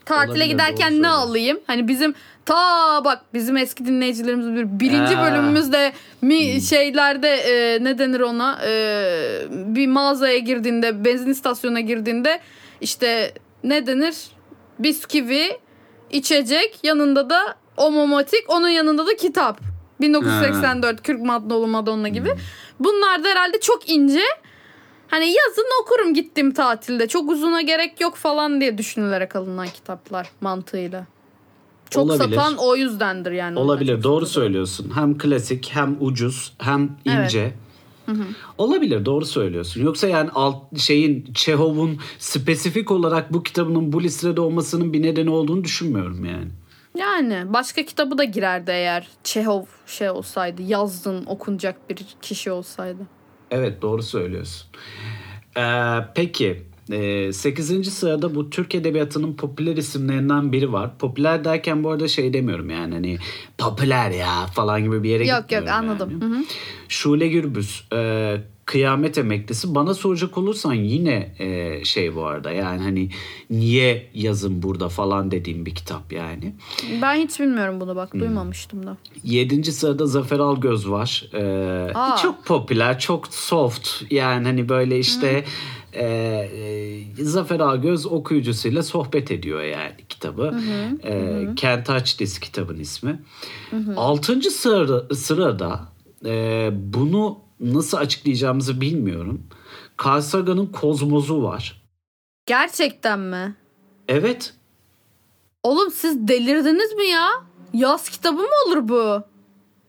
[0.04, 1.60] Tatile Olabilir, doğru giderken ne alayım?
[1.66, 2.14] Hani bizim
[2.46, 5.30] ta bak bizim eski dinleyicilerimiz bir birinci Ha.
[5.30, 8.72] bölümümüzde mi şeylerde e, ne denir ona E,
[9.50, 12.40] bir mağazaya girdiğinde benzin istasyonuna girdiğinde
[12.80, 13.34] işte
[13.64, 14.14] ne denir
[14.78, 15.58] bisküvi
[16.10, 19.60] içecek yanında da omomatik onun yanında da kitap
[20.00, 22.34] 1984 Kürk Madnolu Madonna gibi.
[22.80, 24.20] Bunlar da herhalde çok ince.
[25.12, 27.08] Hani yazın okurum gittim tatilde.
[27.08, 31.06] Çok uzuna gerek yok falan diye düşünülerek alınan kitaplar mantığıyla.
[31.90, 32.36] Çok Olabilir.
[32.36, 33.58] satan o yüzdendir yani.
[33.58, 34.44] Olabilir doğru satıyor.
[34.44, 34.92] söylüyorsun.
[34.94, 37.54] Hem klasik hem ucuz hem ince.
[38.58, 39.84] Olabilir doğru söylüyorsun.
[39.84, 45.64] Yoksa yani alt şeyin Çehov'un spesifik olarak bu kitabının bu listede olmasının bir nedeni olduğunu
[45.64, 46.48] düşünmüyorum yani.
[46.98, 50.62] Yani başka kitabı da girerdi eğer Çehov şey olsaydı.
[50.62, 53.02] Yazdın okunacak bir kişi olsaydı.
[53.52, 54.66] Evet doğru söylüyorsun.
[55.56, 55.62] Ee,
[56.14, 56.62] peki
[57.32, 57.92] 8.
[57.94, 60.98] sırada bu Türk Edebiyatı'nın popüler isimlerinden biri var.
[60.98, 63.18] Popüler derken bu arada şey demiyorum yani hani
[63.58, 66.10] popüler ya falan gibi bir yere Yok yok gitmiyorum anladım.
[66.10, 66.34] yani.
[66.34, 66.44] Hı hı.
[66.88, 68.36] Şule Gürbüz e,
[68.72, 73.08] Kıyamet Emeklisi bana soracak olursan yine e, şey bu arada yani hani
[73.50, 76.54] niye yazın burada falan dediğim bir kitap yani.
[77.02, 78.96] Ben hiç bilmiyorum bunu bak duymamıştım da.
[79.24, 81.24] Yedinci sırada Zafer Algöz var.
[81.34, 82.16] Ee, Aa.
[82.16, 83.88] çok popüler, çok soft.
[84.10, 85.44] Yani hani böyle işte
[85.92, 90.60] e, e, Zafer Algöz okuyucusuyla sohbet ediyor yani kitabı.
[91.04, 93.20] Ee, Kent Açtis kitabın ismi.
[93.96, 95.80] Altıncı sıra, sırada
[96.24, 99.42] e, bunu nasıl açıklayacağımızı bilmiyorum.
[100.04, 101.82] Carl Sagan'ın Kozmoz'u var.
[102.46, 103.56] Gerçekten mi?
[104.08, 104.54] Evet.
[105.62, 107.28] Oğlum siz delirdiniz mi ya?
[107.74, 109.22] Yaz kitabı mı olur bu?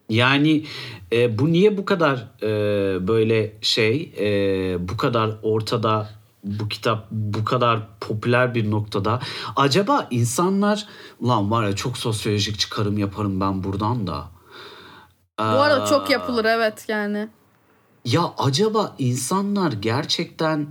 [0.09, 0.65] Yani
[1.11, 2.47] e, bu niye bu kadar e,
[3.07, 6.09] böyle şey e, bu kadar ortada
[6.43, 9.19] bu kitap bu kadar popüler bir noktada
[9.55, 10.87] acaba insanlar
[11.23, 14.23] lan var ya çok sosyolojik çıkarım yaparım ben buradan da.
[15.39, 17.29] Bu arada çok yapılır evet yani.
[18.05, 20.67] Ya acaba insanlar gerçekten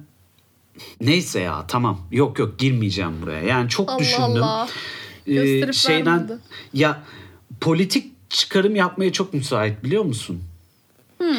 [1.00, 3.42] neyse ya tamam yok yok girmeyeceğim buraya.
[3.42, 4.42] Yani çok Allah düşündüm.
[4.42, 4.68] Allah.
[5.26, 6.38] Ee, Gösterip şeyden vermedi.
[6.74, 7.02] ya
[7.60, 10.42] politik çıkarım yapmaya çok müsait biliyor musun?
[11.18, 11.36] Hmm.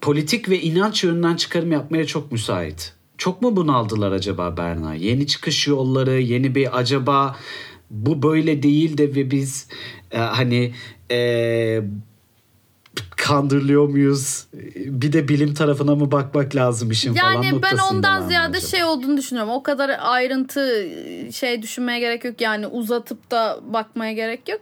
[0.00, 2.92] Politik ve inanç yönünden çıkarım yapmaya çok müsait.
[3.18, 4.94] Çok mu bunaldılar acaba Berna?
[4.94, 7.36] Yeni çıkış yolları, yeni bir acaba
[7.90, 9.68] bu böyle değil de ve biz
[10.10, 10.74] e, hani
[11.10, 11.80] e,
[13.26, 14.46] kandırılıyor muyuz?
[14.74, 19.16] Bir de bilim tarafına mı bakmak lazım işin falan Yani ben ondan ziyade şey olduğunu
[19.16, 19.52] düşünüyorum.
[19.52, 20.88] O kadar ayrıntı
[21.32, 22.40] şey düşünmeye gerek yok.
[22.40, 24.60] Yani uzatıp da bakmaya gerek yok.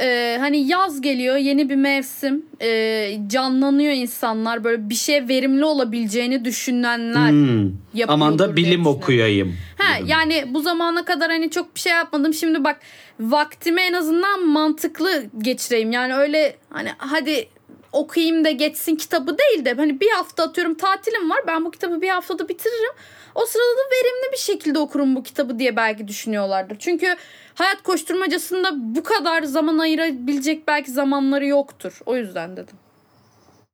[0.00, 2.46] Ee, hani yaz geliyor yeni bir mevsim.
[2.62, 4.64] Ee, canlanıyor insanlar.
[4.64, 7.30] Böyle bir şey verimli olabileceğini düşünenler.
[7.30, 7.70] Hmm.
[8.08, 9.56] Aman da bilim okuyayım.
[9.78, 12.34] Ha yani bu zamana kadar hani çok bir şey yapmadım.
[12.34, 12.80] Şimdi bak
[13.20, 15.92] vaktimi en azından mantıklı geçireyim.
[15.92, 17.48] Yani öyle hani hadi
[17.92, 21.40] okuyayım da geçsin kitabı değil de hani bir hafta atıyorum tatilim var.
[21.46, 22.92] Ben bu kitabı bir haftada bitiririm.
[23.34, 26.76] O sırada da verimli bir şekilde okurum bu kitabı diye belki düşünüyorlardır.
[26.78, 27.16] Çünkü
[27.54, 32.00] hayat koşturmacasında bu kadar zaman ayırabilecek belki zamanları yoktur.
[32.06, 32.76] O yüzden dedim.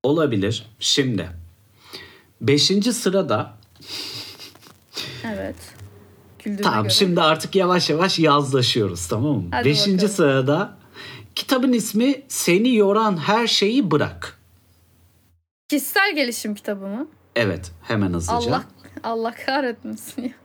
[0.03, 0.67] Olabilir.
[0.81, 1.29] Şimdi.
[2.41, 3.53] Beşinci sırada
[5.25, 5.57] Evet.
[6.45, 6.93] Güldüğüne Tamam göre.
[6.93, 9.49] şimdi artık yavaş yavaş yazlaşıyoruz tamam mı?
[9.53, 10.13] Hadi Beşinci bakalım.
[10.15, 10.78] sırada
[11.39, 14.39] kitabın ismi Seni Yoran Her Şeyi Bırak.
[15.69, 17.09] Kişisel gelişim kitabı mı?
[17.37, 18.35] Evet hemen hızlıca.
[18.37, 18.65] Allah
[19.03, 20.31] Allah kahretmesin ya.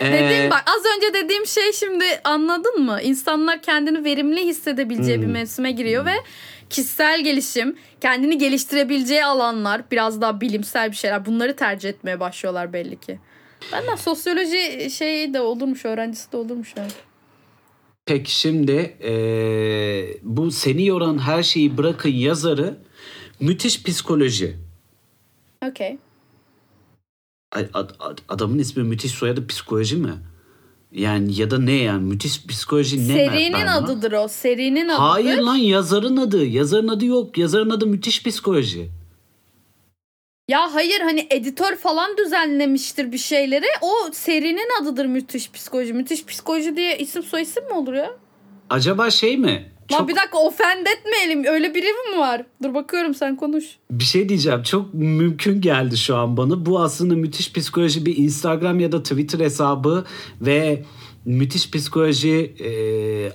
[0.00, 3.00] Ee, Dediğim bak az önce dediğim şey şimdi anladın mı?
[3.02, 6.14] İnsanlar kendini verimli hissedebileceği bir mevsime giriyor ve
[6.70, 13.00] kişisel gelişim, kendini geliştirebileceği alanlar, biraz daha bilimsel bir şeyler bunları tercih etmeye başlıyorlar belli
[13.00, 13.18] ki.
[13.72, 16.90] Benden sosyoloji şeyi de olurmuş, öğrencisi de olurmuş yani.
[18.08, 22.76] Peki şimdi ee, bu Seni Yoran Her Şeyi Bırakın yazarı
[23.40, 24.56] müthiş psikoloji.
[25.70, 25.98] Okey.
[27.52, 30.12] Ad- ad- adamın ismi müthiş soyadı psikoloji mi?
[30.92, 33.12] Yani ya da ne yani müthiş psikoloji ne?
[33.14, 34.28] Serinin adıdır o.
[34.28, 35.02] Serinin adıdır.
[35.02, 36.44] Hayır lan yazarın adı.
[36.44, 37.38] Yazarın adı yok.
[37.38, 38.90] Yazarın adı müthiş psikoloji.
[40.48, 43.66] Ya hayır hani editör falan düzenlemiştir bir şeyleri.
[43.80, 45.92] O serinin adıdır müthiş psikoloji.
[45.92, 48.10] Müthiş psikoloji diye isim soy isim mi olur ya?
[48.70, 49.72] Acaba şey mi?
[49.92, 51.44] Lan çok bir dakika offend etmeyelim.
[51.44, 52.42] Öyle biri mi var?
[52.62, 53.64] Dur bakıyorum sen konuş.
[53.90, 54.62] bir şey diyeceğim.
[54.62, 56.66] Çok mümkün geldi şu an bana.
[56.66, 60.04] Bu aslında müthiş psikoloji bir Instagram ya da Twitter hesabı
[60.40, 60.82] ve
[61.24, 62.70] müthiş psikoloji e,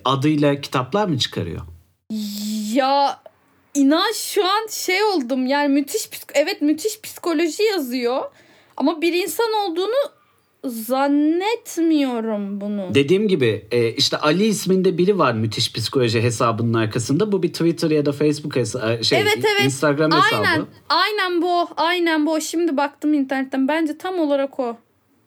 [0.05, 1.61] adıyla kitaplar mı çıkarıyor?
[2.73, 3.19] Ya
[3.73, 5.47] inan şu an şey oldum.
[5.47, 8.21] Yani müthiş evet müthiş psikoloji yazıyor.
[8.77, 9.95] Ama bir insan olduğunu
[10.65, 12.95] zannetmiyorum bunu.
[12.95, 17.31] Dediğim gibi e, işte Ali isminde biri var müthiş psikoloji hesabının arkasında.
[17.31, 19.65] Bu bir Twitter ya da Facebook hesabı, şey, Evet, evet.
[19.65, 20.35] Instagram hesabı.
[20.47, 20.65] Aynen.
[20.89, 21.67] Aynen bu.
[21.77, 22.41] Aynen bu.
[22.41, 23.67] Şimdi baktım internetten.
[23.67, 24.77] Bence tam olarak o.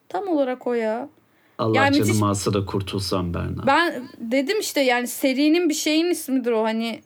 [0.08, 1.08] Tam olarak o ya.
[1.58, 3.66] Allah Yani canım müthiş- alsa da kurtulsam Berna.
[3.66, 7.00] Ben dedim işte yani serinin bir şeyin ismidir o hani.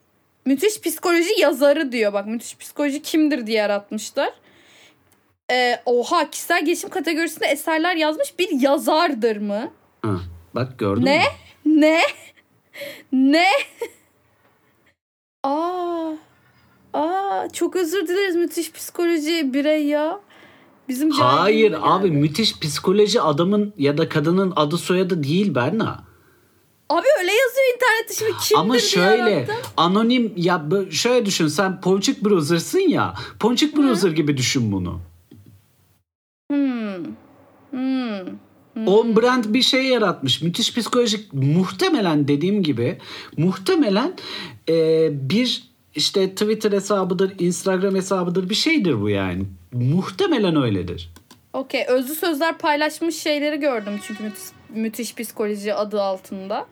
[0.47, 2.13] Müthiş psikoloji yazarı diyor.
[2.13, 4.33] Bak müthiş psikoloji kimdir diye aratmışlar.
[5.53, 9.71] Ee, oha kişisel gelişim kategorisinde eserler yazmış bir yazardır mı?
[10.03, 10.17] Ha,
[10.55, 11.23] bak gördün Ne?
[11.65, 11.81] mü?
[11.81, 12.01] Ne?
[13.13, 13.47] Ne?
[15.45, 16.13] Aa.
[16.95, 20.21] Aa çok özür dileriz müthiş psikoloji birey ya.
[20.89, 22.17] Bizim Hayır abi geldi.
[22.21, 26.05] müthiş psikoloji adamın ya da kadının adı soyadı değil Berna.
[26.91, 32.79] Abi öyle yazıyor internette şimdi kimdir Ama şöyle anonim ya şöyle düşün sen Ponçik Browser'sın
[32.79, 33.15] ya.
[33.41, 35.01] Ponçik Browser gibi düşün bunu.
[36.51, 37.05] Hmm.
[37.71, 38.87] Hmm.
[38.87, 40.43] On brand bir şey yaratmış.
[40.43, 42.99] Müthiş psikolojik muhtemelen dediğim gibi
[43.37, 44.15] muhtemelen
[44.69, 49.45] e, bir işte Twitter hesabıdır, Instagram hesabıdır bir şeydir bu yani.
[49.73, 51.11] Muhtemelen öyledir.
[51.53, 51.85] Okey.
[51.89, 56.67] Özlü sözler paylaşmış şeyleri gördüm çünkü müthiş, müthiş psikoloji adı altında.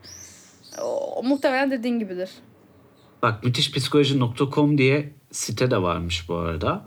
[0.82, 2.30] O, muhtemelen dediğin gibidir.
[3.22, 6.84] Bak müthişpsikoloji.com diye site de varmış bu arada.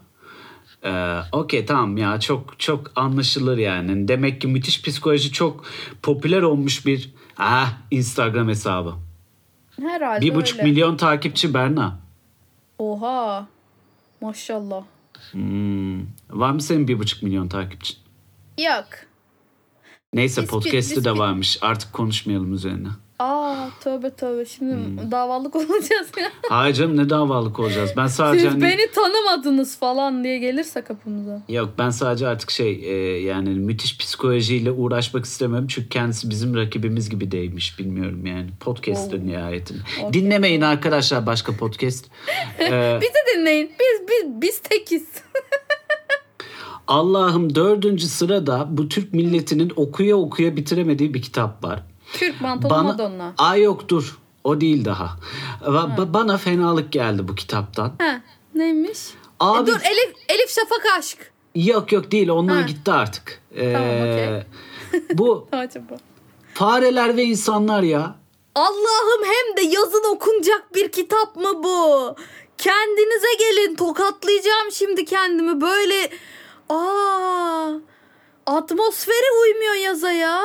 [0.83, 4.07] Ee, Okey tamam ya çok çok anlaşılır yani.
[4.07, 5.63] Demek ki müthiş psikoloji çok
[6.03, 8.93] popüler olmuş bir ah, Instagram hesabı.
[9.81, 10.69] Herhalde Bir buçuk öyle.
[10.71, 11.99] milyon takipçi Berna.
[12.79, 13.47] Oha.
[14.21, 14.83] Maşallah.
[15.31, 16.01] Hmm.
[16.29, 17.97] Var mı senin bir buçuk milyon takipçin?
[18.59, 18.87] Yok.
[20.13, 21.57] Neyse podcast'i de varmış.
[21.61, 22.87] Artık konuşmayalım üzerine.
[23.21, 25.11] Aa tövbe tövbe şimdi Hmm.
[25.11, 26.31] davalık olacağız ya.
[26.49, 27.91] Hayır canım ne davalık olacağız.
[27.97, 28.61] Ben sadece Siz hani...
[28.61, 31.41] beni tanımadınız falan diye gelirse kapımıza.
[31.49, 35.67] Yok ben sadece artık şey e, yani müthiş psikolojiyle uğraşmak istemiyorum.
[35.69, 38.49] Çünkü kendisi bizim rakibimiz gibi değilmiş bilmiyorum yani.
[38.59, 39.27] Podcast'ın Oo.
[39.27, 39.79] nihayetinde.
[40.03, 40.13] Okey.
[40.21, 42.05] Dinlemeyin arkadaşlar başka podcast.
[42.59, 43.71] Ee, Bizi dinleyin.
[43.79, 45.07] Biz biz biz tekiz.
[46.87, 51.83] Allah'ım dördüncü sırada bu Türk milletinin okuya okuya bitiremediği bir kitap var.
[52.13, 52.83] Türk mantolu Bana...
[52.83, 53.33] Madonna.
[53.37, 55.09] Ay yok dur o değil daha.
[55.61, 57.93] Ba- Bana fenalık geldi bu kitaptan.
[58.01, 58.21] Ha,
[58.55, 58.99] neymiş?
[59.39, 61.31] Abi E, dur Elif Elif Şafak aşk.
[61.55, 62.67] yok yok değil onlar Ha.
[62.67, 63.41] gitti artık.
[63.55, 64.43] Ee, Tamam, okey.
[65.17, 65.93] bu Acaba.
[66.53, 68.15] fareler ve insanlar ya.
[68.55, 72.15] Allah'ım hem de yazın okunacak bir kitap mı bu?
[72.57, 76.09] Kendinize gelin tokatlayacağım şimdi kendimi böyle.
[76.69, 77.69] Aa,
[78.45, 80.41] atmosfere uymuyor yaza ya.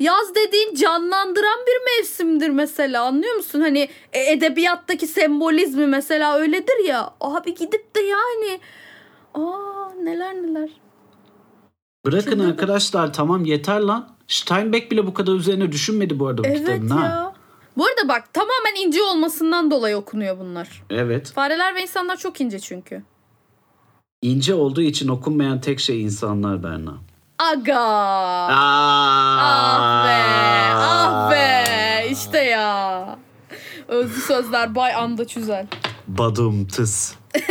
[0.00, 3.60] Yaz dediğin canlandıran bir mevsimdir mesela anlıyor musun?
[3.60, 7.10] Hani e- edebiyattaki sembolizmi mesela öyledir ya.
[7.20, 8.60] Abi gidip de yani.
[9.34, 10.70] Aa neler neler.
[12.06, 12.50] Bırakın Çıldırdım.
[12.50, 14.08] arkadaşlar tamam yeter lan.
[14.28, 16.96] Steinbeck bile bu kadar üzerine düşünmedi bu arada bu Evet kitabın ya.
[16.96, 17.34] ha.
[17.76, 20.82] Bu arada bak tamamen ince olmasından dolayı okunuyor bunlar.
[20.90, 21.32] Evet.
[21.32, 23.02] Fareler ve insanlar çok ince çünkü.
[24.22, 26.94] İnce olduğu için okunmayan tek şey insanlar Berna.
[27.38, 27.78] Aga.
[27.78, 28.48] Aa.
[29.40, 30.22] Ah be.
[30.76, 31.64] Ah be.
[32.10, 33.18] İşte ya.
[33.88, 35.66] Özlü sözler Bay Anda Çüzel.
[36.08, 37.14] Badum tıs.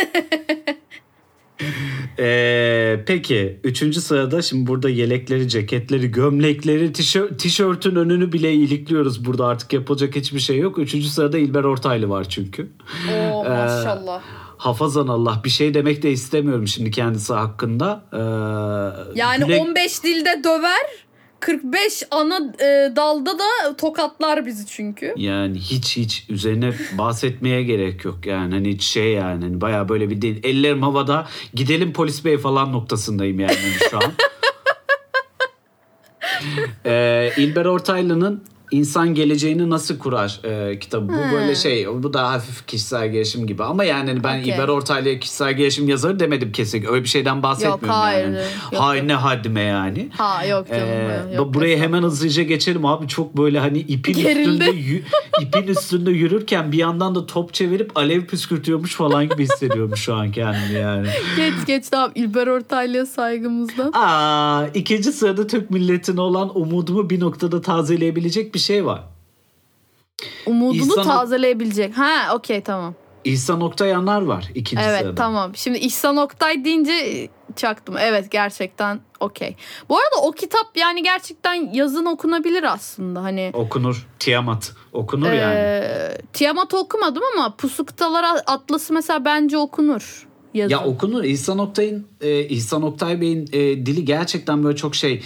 [2.20, 9.46] Ee, peki üçüncü sırada şimdi burada yelekleri, ceketleri, gömlekleri, tişört, tişörtün önünü bile iyilikliyoruz burada
[9.46, 10.78] artık yapılacak hiçbir şey yok.
[10.78, 12.70] Üçüncü sırada İlber Ortaylı var çünkü.
[13.14, 14.22] Oo Ee, maşallah.
[14.66, 18.04] Hafazan Allah bir şey demek de istemiyorum şimdi kendisi hakkında.
[18.14, 18.18] Ee,
[19.20, 20.82] Yani güle- 15 dilde döver.
[21.40, 25.14] 45 ana e, dalda da tokatlar bizi çünkü.
[25.18, 30.10] Yani hiç hiç üzerine bahsetmeye gerek yok yani hani hiç şey yani hani baya böyle
[30.10, 30.40] bir değil.
[30.44, 34.14] Ellerim havada gidelim polis bey falan noktasındayım yani hani şu an.
[36.86, 41.08] ee, İlber Ortaylı'nın İnsan Geleceğini Nasıl Kurar e, kitabı.
[41.08, 41.32] Bu Ha.
[41.34, 44.54] böyle şey bu daha hafif kişisel gelişim gibi ama yani hani ben Okey.
[44.54, 46.86] İlber Ortaylı'ya kişisel gelişim yazarı demedim kesin.
[46.90, 48.26] Öyle bir şeyden bahsetmiyorum hayır.
[48.26, 48.36] yani.
[48.74, 49.08] Yok, Hay yok.
[49.08, 50.10] ne haddime yani.
[50.12, 50.84] Ha yok canım.
[50.88, 51.82] Ee, yok, burayı yok.
[51.82, 53.08] hemen hızlıca geçelim abi.
[53.08, 54.64] Çok böyle hani ipin Gerildi.
[54.70, 55.02] üstünde
[55.42, 60.32] ipin üstünde yürürken bir yandan da top çevirip alev püskürtüyormuş falan gibi hissediyorum şu an
[60.32, 61.08] kendimi yani.
[61.38, 63.92] Geç geç tamam İlber Ortaylı'ya saygımızdan.
[63.94, 69.04] Aa, ikinci sırada Türk milletine olan umudumu bir noktada tazeleyebilecek bir şey var.
[70.46, 71.98] Umudunu İhsan- tazeleyebilecek.
[71.98, 72.96] Ha okey tamam.
[73.24, 75.16] İhsan Oktayanlar var ikinci Evet sırada.
[75.16, 75.56] tamam.
[75.56, 77.96] Şimdi İhsan Oktay deyince çaktım.
[78.00, 79.56] Evet gerçekten okey.
[79.90, 83.24] Bu arada o kitap yani gerçekten yazın okunabilir aslında.
[83.24, 84.08] Hani Okunur.
[84.20, 84.74] Tiamat.
[84.94, 86.18] Okunur Ee, yani.
[86.34, 90.28] Tiamat'ı okumadım ama Pusu Kıtalar Atlası mesela bence okunur.
[90.54, 90.72] Yazın.
[90.72, 91.24] Ya okunur.
[91.24, 95.24] İhsan Oktay'ın e, İhsan Oktay Bey'in e, dili gerçekten böyle çok şey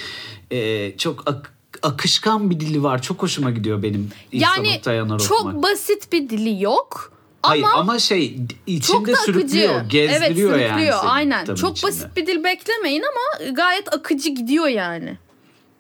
[0.52, 3.02] e, çok ak- akışkan bir dili var.
[3.02, 5.64] Çok hoşuma gidiyor benim yani Oktayanlar çok okumak.
[5.64, 7.12] basit bir dili yok.
[7.42, 8.38] Hayır ama ama şey
[8.68, 9.24] içinde da akıcı.
[9.26, 10.72] sürüklüyor, gezdiriyor evet, yani.
[10.72, 11.46] sürüklüyor, seni Aynen.
[11.46, 11.92] Çok içinde.
[11.92, 15.18] basit bir dil beklemeyin ama gayet akıcı gidiyor yani.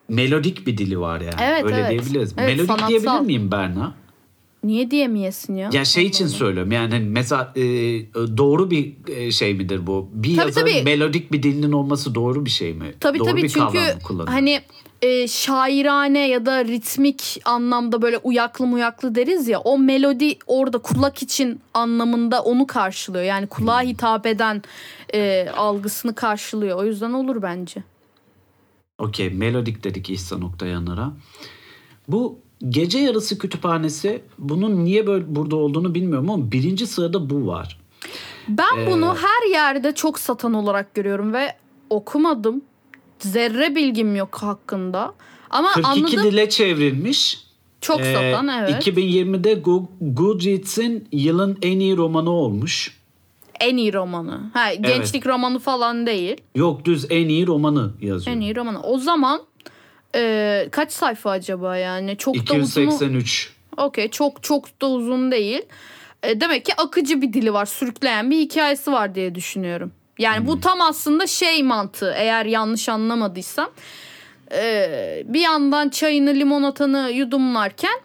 [0.10, 1.36] Melodik bir dili var yani.
[1.42, 1.90] Evet, Öyle evet.
[1.90, 2.34] diyebiliriz.
[2.38, 2.88] Evet, Melodik sanatsal.
[2.88, 3.94] diyebilir miyim Berna?
[4.64, 5.70] Niye diyemeyesin ya?
[5.74, 7.62] Ya şey için söylüyorum yani hani mesela e,
[8.38, 10.10] doğru bir e, şey midir bu?
[10.14, 10.84] Bir Tabii, yazarın tabii.
[10.84, 12.94] melodik bir dilinin olması doğru bir şey mi?
[13.00, 13.80] Tabii doğru tabii bir çünkü
[14.26, 14.62] hani
[15.02, 21.24] e, şairane ya da ritmik anlamda böyle uyaklı muyaklı deriz ya o melodi orada kulak
[21.24, 23.24] için anlamında onu karşılıyor.
[23.24, 23.88] Yani kulağa Hmm.
[23.90, 24.62] hitap eden
[25.14, 26.78] e, algısını karşılıyor.
[26.78, 27.84] O yüzden olur bence.
[28.98, 31.14] Okey melodik dedik İhsan Oktayanlar'a.
[32.08, 37.80] Bu gece yarısı kütüphanesi bunun niye böyle burada olduğunu bilmiyorum ama birinci sırada bu var.
[38.48, 41.56] Ben Ee, bunu her yerde çok satan olarak görüyorum ve
[41.90, 42.62] okumadım.
[43.20, 45.14] Zerre bilgim yok hakkında.
[45.50, 47.44] Ama 42 anladım dile çevrilmiş.
[47.82, 48.88] çok Ee, satan evet.
[48.88, 53.00] 2020'de Go- Goodreads'in yılın en iyi romanı olmuş.
[53.60, 54.52] En iyi romanı.
[54.54, 56.38] Ha, gençlik romanı falan değil.
[56.56, 58.38] Yok düz en iyi romanı yazıyor.
[58.38, 58.82] En iyi romanı.
[58.82, 59.42] O zaman
[60.16, 62.18] e, kaç sayfa acaba yani?
[62.18, 62.82] Çok da uzun.
[62.82, 63.54] 283.
[63.78, 65.62] Okey çok çok da uzun değil.
[66.24, 67.66] E, demek ki akıcı bir dili var.
[67.66, 69.92] Sürükleyen bir hikayesi var diye düşünüyorum.
[70.20, 73.70] Yani bu tam aslında şey mantığı eğer yanlış anlamadıysam.
[74.52, 78.00] E, bir yandan çayını limonatanı yudumlarken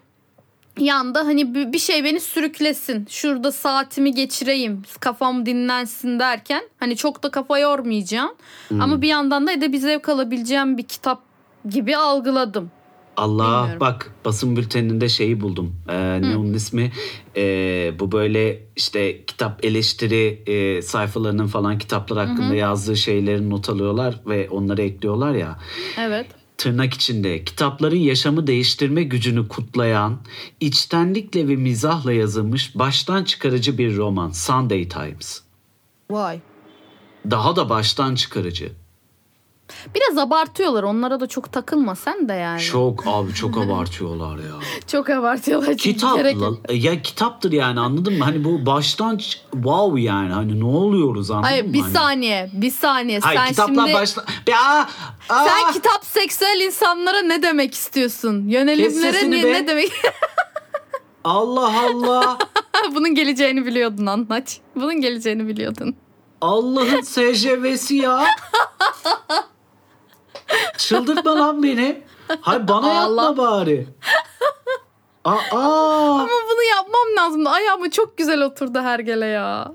[0.79, 3.05] yanda hani bir şey beni sürüklesin.
[3.09, 4.83] Şurada saatimi geçireyim.
[4.99, 8.35] Kafam dinlensin derken hani çok da kafa yormayacağım.
[8.79, 11.21] Ama bir yandan da bir zevk alabileceğim bir kitap
[11.69, 12.71] gibi algıladım.
[13.17, 13.79] Allah Bilmiyorum.
[13.79, 15.75] bak basın bülteninde şeyi buldum.
[15.89, 16.91] Ee, ne onun ismi?
[17.35, 24.21] Ee, bu böyle işte kitap eleştiri e, sayfalarının falan kitaplar hakkında yazdığı şeyleri not alıyorlar
[24.27, 25.59] ve onları ekliyorlar ya.
[25.99, 26.27] Evet.
[26.57, 30.19] Tırnak içinde kitapların yaşamı değiştirme gücünü kutlayan,
[30.59, 35.41] içtenlikle ve mizahla yazılmış baştan çıkarıcı bir roman Sunday Times.
[36.11, 36.39] Vay.
[37.31, 38.71] Daha da baştan çıkarıcı.
[39.95, 40.83] Biraz abartıyorlar.
[40.83, 42.61] Onlara da çok takılma sen de yani.
[42.61, 44.55] Çok abi çok abartıyorlar ya.
[44.87, 45.77] Çok abartıyorlar.
[45.77, 46.57] Kitap lan.
[46.69, 48.23] ya kitaptır yani anladın mı?
[48.23, 49.17] Hani bu baştan
[49.51, 51.73] wow yani hani ne oluyoruz anladın Hayır mı?
[51.73, 52.49] bir Hani- saniye.
[52.53, 53.19] Bir saniye.
[53.19, 54.23] Hayır sen kitaplar şimdi baştan...
[54.47, 54.87] Ya,
[55.29, 55.45] aa!
[55.45, 58.47] sen kitap seksüel insanlara ne demek istiyorsun?
[58.47, 59.53] Yönelimlere ne, be.
[59.53, 59.91] ne demek?
[61.23, 62.37] Allah Allah.
[62.95, 64.59] Bunun geleceğini biliyordun anlaç.
[64.75, 65.95] Bunun geleceğini biliyordun.
[66.41, 68.25] Allah'ın SJV'si ya.
[70.77, 72.01] Çıldırtma lan beni.
[72.41, 73.23] Hayır bana Allah.
[73.23, 73.87] yapma bari.
[75.25, 77.47] Aa, Ama bunu yapmam lazım.
[77.47, 79.71] Ayağıma çok güzel oturdu hergele ya.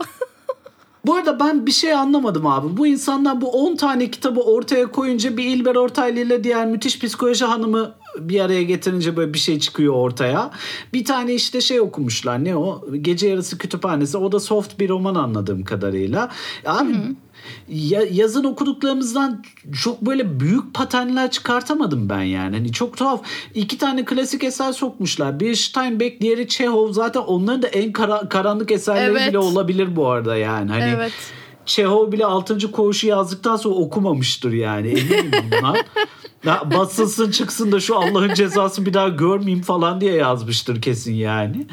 [1.06, 2.76] bu arada ben bir şey anlamadım abi.
[2.76, 7.44] Bu insanlar bu 10 tane kitabı ortaya koyunca bir İlber Ortaylı ile diğer müthiş psikoloji
[7.44, 10.50] hanımı bir araya getirince böyle bir şey çıkıyor ortaya.
[10.92, 12.44] Bir tane işte şey okumuşlar.
[12.44, 12.84] Ne o?
[13.00, 14.16] Gece yarısı kütüphanesi.
[14.18, 16.28] O da soft bir roman anladığım kadarıyla.
[16.66, 16.92] Abi
[17.68, 19.44] ya, yazın okuduklarımızdan
[19.82, 22.56] çok böyle büyük paternler çıkartamadım ben yani.
[22.56, 23.20] Hani çok tuhaf.
[23.54, 25.40] İki tane klasik eser sokmuşlar.
[25.40, 26.92] Biri Steinbeck, diğeri Chekhov.
[26.92, 29.28] Zaten onların da en kara- karanlık eserleri Evet.
[29.28, 30.70] bile olabilir bu arada yani.
[30.70, 31.12] Hani Evet.
[31.66, 32.70] Çehov bile 6.
[32.72, 35.76] koğuşu yazdıktan sonra okumamıştır yani eminim bundan.
[36.44, 41.66] Ya basılsın çıksın da şu Allah'ın cezası bir daha görmeyeyim falan diye yazmıştır kesin yani.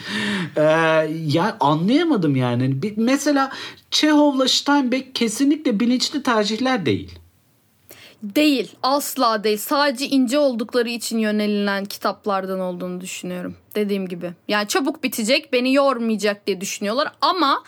[0.56, 0.62] Ee,
[1.28, 2.82] yani anlayamadım yani.
[2.82, 3.52] Bir- Mesela
[3.92, 7.20] Çehov'la Steinbeck kesinlikle bilinçli tercihler değil.
[8.24, 8.72] Değil.
[8.84, 9.58] Asla değil.
[9.58, 13.56] Sadece ince oldukları için yönelilen kitaplardan olduğunu düşünüyorum.
[13.76, 14.32] Dediğim gibi.
[14.48, 17.12] Yani çabuk bitecek, beni yormayacak diye düşünüyorlar.
[17.22, 17.64] Ama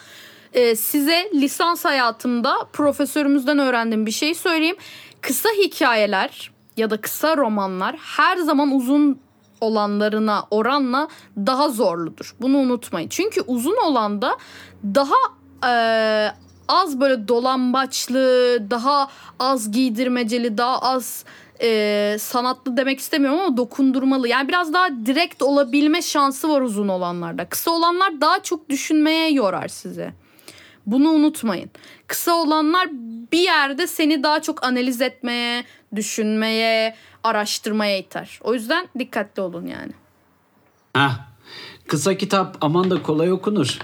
[0.53, 4.77] e, size lisans hayatımda profesörümüzden öğrendiğim bir şey söyleyeyim.
[5.21, 9.19] Kısa hikayeler ya da kısa romanlar her zaman uzun
[9.61, 12.35] olanlarına oranla daha zorludur.
[12.41, 13.09] Bunu unutmayın.
[13.09, 14.37] Çünkü uzun olanda
[14.83, 15.15] daha
[15.67, 15.73] e,
[16.67, 18.19] az böyle dolambaçlı,
[18.71, 21.25] daha az giydirmeceli, daha az
[21.61, 24.27] e, sanatlı demek istemiyorum ama dokundurmalı.
[24.27, 27.49] Yani biraz daha direkt olabilme şansı var uzun olanlarda.
[27.49, 30.13] Kısa olanlar daha çok düşünmeye yorar sizi.
[30.85, 31.69] Bunu unutmayın.
[32.07, 32.89] Kısa olanlar
[33.31, 35.63] bir yerde seni daha çok analiz etmeye,
[35.95, 38.39] düşünmeye, araştırmaya iter.
[38.41, 39.91] O yüzden dikkatli olun yani.
[40.95, 41.11] Heh.
[41.87, 43.79] Kısa kitap aman da kolay okunur.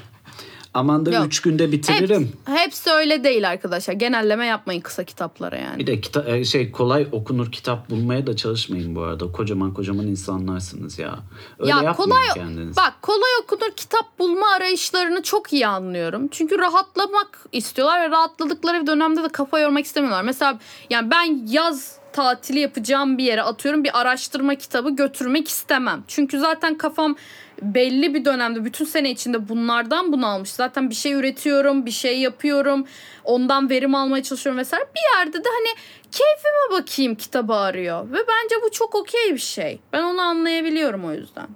[0.75, 1.25] Aman da Yok.
[1.25, 2.31] üç günde bitiririm.
[2.45, 3.93] Hep, hepsi öyle değil arkadaşlar.
[3.93, 5.79] Genelleme yapmayın kısa kitaplara yani.
[5.79, 9.31] Bir de kita- e, şey kolay okunur kitap bulmaya da çalışmayın bu arada.
[9.31, 11.15] Kocaman kocaman insanlarsınız ya.
[11.59, 12.77] Öyle ya yapmayın kolay kendiniz.
[12.77, 16.27] bak kolay okunur kitap bulma arayışlarını çok iyi anlıyorum.
[16.31, 20.23] Çünkü rahatlamak istiyorlar ve rahatladıkları bir dönemde de kafa yormak istemiyorlar.
[20.23, 20.59] Mesela
[20.89, 26.03] yani ben yaz tatili yapacağım bir yere atıyorum bir araştırma kitabı götürmek istemem.
[26.07, 27.15] Çünkü zaten kafam
[27.61, 30.49] belli bir dönemde bütün sene içinde bunlardan bunu almış.
[30.49, 32.85] Zaten bir şey üretiyorum, bir şey yapıyorum.
[33.23, 34.85] Ondan verim almaya çalışıyorum vesaire.
[34.95, 35.75] Bir yerde de hani
[36.11, 38.11] keyfime bakayım kitabı arıyor.
[38.11, 39.79] Ve bence bu çok okey bir şey.
[39.93, 41.47] Ben onu anlayabiliyorum o yüzden.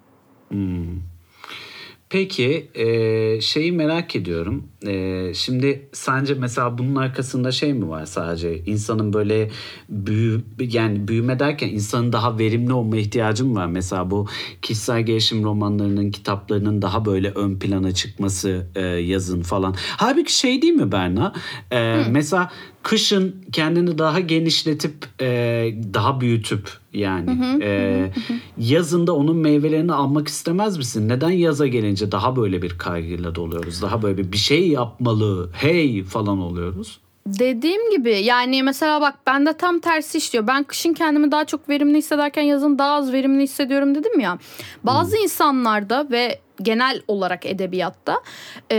[2.09, 4.71] Peki e, şeyi merak ediyorum.
[4.87, 8.63] E, şimdi sence mesela bunun arkasında şey mi var sadece?
[8.65, 9.49] İnsanın böyle
[9.89, 13.67] büyü, yani büyüme derken insanın daha verimli olma ihtiyacı mı var?
[13.67, 14.27] Mesela bu
[14.61, 19.75] kişisel gelişim romanlarının, kitaplarının daha böyle ön plana çıkması e, yazın falan.
[19.97, 21.33] Halbuki şey değil mi Berna?
[21.71, 22.51] E, mesela
[22.83, 25.27] kışın kendini daha genişletip e,
[25.93, 28.11] daha büyütüp yani e,
[28.57, 31.09] yazında onun meyvelerini almak istemez misin?
[31.09, 33.81] Neden yaza gelince daha böyle bir kaygıyla doluyoruz?
[33.81, 36.99] Daha böyle bir, bir şey yapmalı, hey falan oluyoruz.
[37.25, 40.47] Dediğim gibi yani mesela bak bende tam tersi işliyor.
[40.47, 44.37] Ben kışın kendimi daha çok verimli hissederken yazın daha az verimli hissediyorum dedim ya.
[44.83, 48.21] Bazı insanlarda ve genel olarak edebiyatta
[48.71, 48.75] e,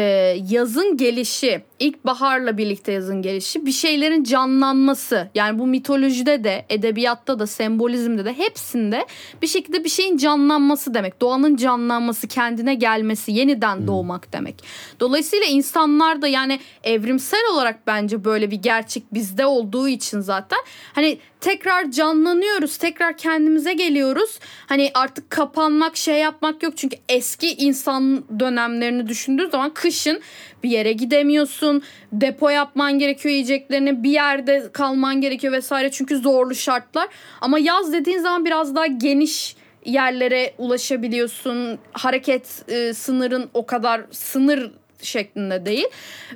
[0.50, 5.28] yazın gelişi, ilkbaharla birlikte yazın gelişi bir şeylerin canlanması.
[5.34, 9.06] Yani bu mitolojide de, edebiyatta da, sembolizmde de hepsinde
[9.42, 11.20] bir şekilde bir şeyin canlanması demek.
[11.20, 14.64] Doğanın canlanması, kendine gelmesi, yeniden doğmak demek.
[15.00, 20.58] Dolayısıyla insanlar da yani evrimsel olarak bence böyle bir gerçek bizde olduğu için zaten
[20.92, 24.38] hani tekrar canlanıyoruz, tekrar kendimize geliyoruz.
[24.66, 26.76] Hani artık kapanmak, şey yapmak yok.
[26.76, 30.20] Çünkü eski insan dönemlerini düşündüğü zaman kışın
[30.62, 31.82] bir yere gidemiyorsun.
[32.12, 34.02] Depo yapman gerekiyor yiyeceklerini.
[34.02, 35.90] Bir yerde kalman gerekiyor vesaire.
[35.90, 37.08] Çünkü zorlu şartlar.
[37.40, 41.78] Ama yaz dediğin zaman biraz daha geniş yerlere ulaşabiliyorsun.
[41.92, 44.70] Hareket e, sınırın o kadar sınır
[45.02, 45.86] şeklinde değil.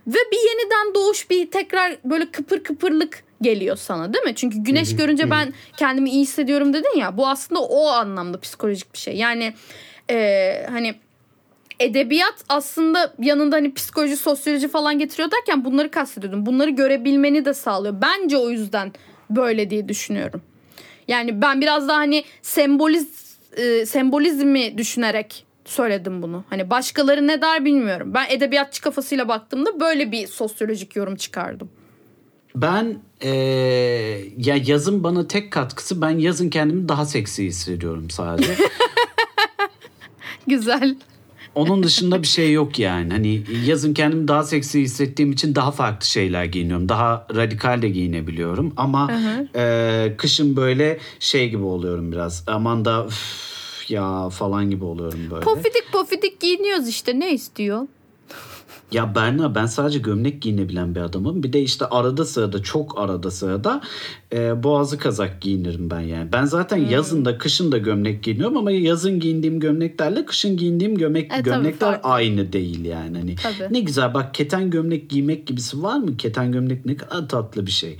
[0.06, 4.34] Ve bir yeniden doğuş bir tekrar böyle kıpır kıpırlık geliyor sana değil mi?
[4.34, 7.16] Çünkü güneş görünce ben kendimi iyi hissediyorum dedin ya.
[7.16, 9.16] Bu aslında o anlamda psikolojik bir şey.
[9.16, 9.54] Yani
[10.10, 10.94] e, hani
[11.80, 16.46] edebiyat aslında yanında hani psikoloji, sosyoloji falan getiriyor derken bunları kastediyordum.
[16.46, 17.94] Bunları görebilmeni de sağlıyor.
[18.02, 18.92] Bence o yüzden
[19.30, 20.42] böyle diye düşünüyorum.
[21.08, 26.44] Yani ben biraz daha hani semboliz e, sembolizmi düşünerek söyledim bunu.
[26.50, 28.14] Hani başkaları ne der bilmiyorum.
[28.14, 31.70] Ben edebiyatçı kafasıyla baktığımda böyle bir sosyolojik yorum çıkardım.
[32.56, 33.30] Ben e,
[34.38, 38.56] ya yazın bana tek katkısı ben yazın kendimi daha seksi hissediyorum sadece.
[40.46, 40.96] Güzel.
[41.54, 43.12] Onun dışında bir şey yok yani.
[43.12, 46.88] Hani yazın kendimi daha seksi hissettiğim için daha farklı şeyler giyiniyorum.
[46.88, 48.72] Daha radikal de giyinebiliyorum.
[48.76, 49.12] Ama
[49.56, 52.44] e, kışın böyle şey gibi oluyorum biraz.
[52.46, 55.40] Aman da üf, ya falan gibi oluyorum böyle.
[55.40, 57.86] Pofidik pofidik giyiniyoruz işte ne istiyor?
[58.94, 61.42] Ya Berna ben sadece gömlek giyinebilen bir adamım.
[61.42, 63.80] Bir de işte arada sırada çok arada sırada
[64.34, 66.32] e, boğazı kazak giyinirim ben yani.
[66.32, 66.90] Ben zaten Hmm.
[66.90, 71.90] yazın da kışın da gömlek giyiniyorum ama yazın giyindiğim gömleklerle kışın giyindiğim gömlek tabii, gömlekler
[71.92, 72.08] farklı.
[72.10, 73.18] aynı değil yani.
[73.18, 73.74] Hani Tabii.
[73.74, 76.16] ne güzel bak keten gömlek giymek gibisi var mı?
[76.16, 77.96] Keten gömlek ne kadar tatlı bir şey.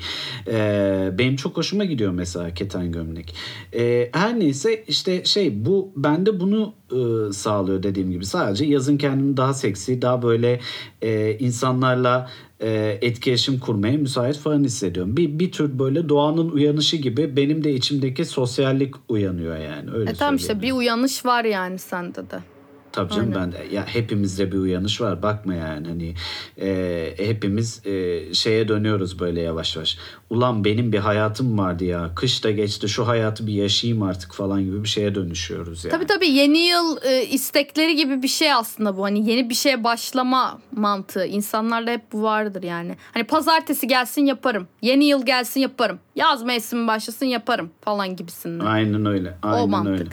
[0.47, 3.35] E, benim çok hoşuma gidiyor mesela keten gömlek.
[3.77, 8.27] E, her neyse işte şey bu bende bunu e, sağlıyor dediğim gibi.
[8.27, 10.61] Sadece yazın kendimi daha seksi, daha böyle
[11.03, 12.31] e, insanlarla
[12.65, 15.17] e, etkileşim kurmaya müsait falan hissediyorum.
[15.17, 19.91] Bir, bir tür böyle doğanın uyanışı gibi benim de içimdeki sosyallik uyanıyor yani.
[19.91, 22.54] Öyle E tamam işte bir uyanış var yani sende de.
[22.95, 26.15] Tabii canım ben de ya hepimizde bir uyanış var bakma yani hani
[26.61, 29.99] e, hepimiz e, şeye dönüyoruz böyle yavaş yavaş.
[30.31, 34.65] Ulan benim bir hayatım vardı ya kış da geçti şu hayatı bir yaşayayım artık falan
[34.65, 35.93] gibi bir şeye dönüşüyoruz yani.
[35.93, 39.05] Tabii tabii yeni yıl e, istekleri gibi bir şey aslında bu.
[39.05, 41.27] Hani yeni bir şeye başlama mantığı.
[41.27, 42.97] İnsanlarda hep bu vardır yani.
[43.15, 44.69] Hani pazartesi gelsin yaparım.
[44.83, 45.99] Yeni yıl gelsin yaparım.
[46.17, 48.65] Yaz mevsimi başlasın yaparım falan gibisinden.
[48.65, 49.35] Aynen öyle.
[49.43, 49.93] Aynen o mantık.
[50.01, 50.11] öyle.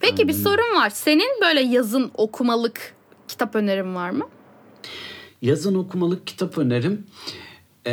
[0.00, 0.90] Peki bir sorun var.
[0.90, 2.94] Senin böyle yazın okumalık
[3.28, 4.24] kitap önerin var mı?
[5.42, 7.06] Yazın okumalık kitap önerim.
[7.86, 7.92] Ee,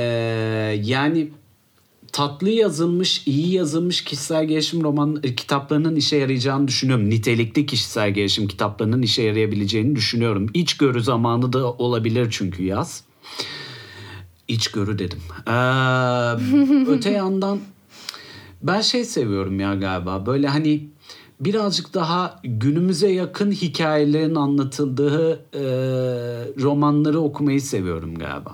[0.84, 1.30] yani
[2.12, 7.10] tatlı yazılmış, iyi yazılmış kişisel gelişim roman e, kitaplarının işe yarayacağını düşünüyorum.
[7.10, 10.50] Nitelikli kişisel gelişim kitaplarının işe yarayabileceğini düşünüyorum.
[10.54, 13.04] İçgörü zamanı da olabilir çünkü yaz.
[14.48, 15.20] İçgörü dedim.
[15.48, 17.60] Ee, öte yandan
[18.62, 20.26] ben şey seviyorum ya galiba.
[20.26, 20.88] Böyle hani
[21.40, 25.64] birazcık daha günümüze yakın hikayelerin anlatıldığı e,
[26.62, 28.52] romanları okumayı seviyorum galiba.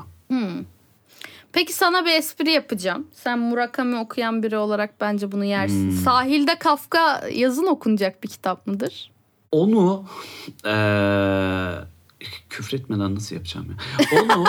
[1.53, 3.07] Peki sana bir espri yapacağım.
[3.13, 5.91] Sen Murakami okuyan biri olarak bence bunu yersin.
[5.91, 9.11] Sahilde Kafka yazın okunacak bir kitap mıdır?
[9.51, 10.05] Onu
[10.65, 10.73] e,
[12.49, 14.05] küfretmeden nasıl yapacağım ya?
[14.21, 14.45] Onu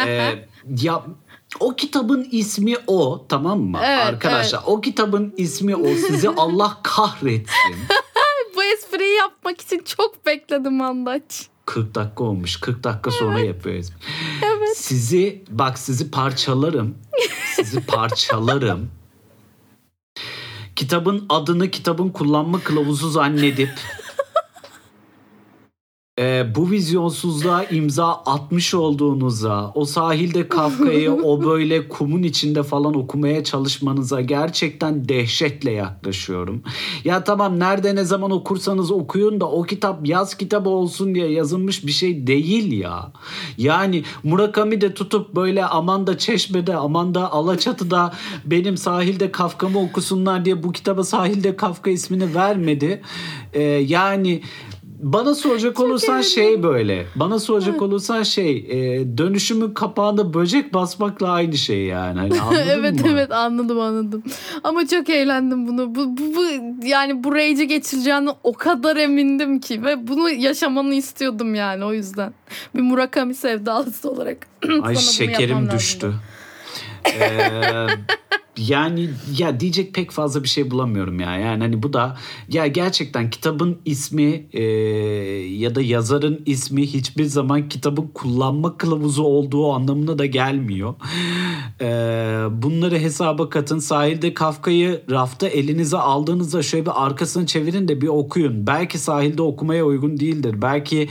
[0.06, 0.34] e,
[0.82, 1.02] ya
[1.60, 4.60] o kitabın ismi o tamam mı Evet, arkadaşlar?
[4.66, 5.86] O kitabın ismi o.
[5.94, 7.76] Sizi Allah kahretsin.
[8.56, 11.48] Bu espriyi yapmak için çok bekledim Andaç.
[11.66, 12.56] 40 dakika olmuş.
[12.60, 13.90] 40 dakika sonra yapıyoruz.
[14.74, 16.98] Sizi bak sizi parçalarım.
[17.56, 18.90] Sizi parçalarım.
[20.76, 23.70] Kitabın adını kitabın kullanma kılavuzu zannedip
[26.60, 34.20] bu vizyonsuzluğa imza atmış olduğunuza, o sahilde Kafka'yı o böyle kumun içinde falan okumaya çalışmanıza
[34.20, 36.62] gerçekten dehşetle yaklaşıyorum.
[37.04, 41.86] Ya tamam nerede ne zaman okursanız okuyun da o kitap yaz kitabı olsun diye yazılmış
[41.86, 43.12] bir şey değil ya.
[43.58, 48.12] Yani Murakami de tutup böyle aman da Çeşme'de aman da Alaçatı'da
[48.44, 53.02] benim sahilde Kafka'mı okusunlar diye bu kitaba sahilde Kafka ismini vermedi.
[53.52, 54.42] Ee, yani
[55.02, 57.06] bana soracak olursan şey böyle.
[57.16, 62.18] Bana soracak olursan şey e, dönüşümün kapağında böcek basmakla aynı şey yani.
[62.18, 63.08] Hani anladın evet mı?
[63.10, 64.22] evet anladım anladım.
[64.64, 65.94] Ama çok eğlendim bunu.
[65.94, 66.44] Bu, bu, bu
[66.86, 72.34] yani bu rage'i geçireceğini o kadar emindim ki ve bunu yaşamanı istiyordum yani o yüzden.
[72.74, 74.46] Bir Murakami sevdalısı olarak.
[74.82, 76.12] Ay şekerim düştü.
[77.20, 77.86] Ee,
[78.68, 81.36] yani ya diyecek pek fazla bir şey bulamıyorum ya.
[81.36, 82.16] Yani hani bu da
[82.48, 84.62] ya gerçekten kitabın ismi e,
[85.42, 90.94] ya da yazarın ismi hiçbir zaman kitabın kullanma kılavuzu olduğu anlamına da gelmiyor.
[91.80, 91.84] Ee,
[92.50, 93.78] bunları hesaba katın.
[93.78, 98.66] Sahilde Kafka'yı rafta elinize aldığınızda şöyle bir arkasını çevirin de bir okuyun.
[98.66, 100.62] Belki sahilde okumaya uygun değildir.
[100.62, 101.08] Belki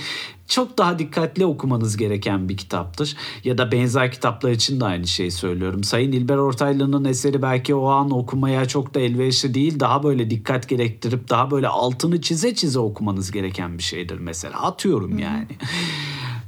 [0.50, 3.16] çok daha dikkatli okumanız gereken bir kitaptır.
[3.44, 5.84] Ya da benzer kitaplar için de aynı şeyi söylüyorum.
[5.84, 9.80] Sayın İlber Ortaylı'nın eseri belki o an okumaya çok da elverişli değil.
[9.80, 14.62] Daha böyle dikkat gerektirip daha böyle altını çize çize okumanız gereken bir şeydir mesela.
[14.62, 15.48] Atıyorum yani.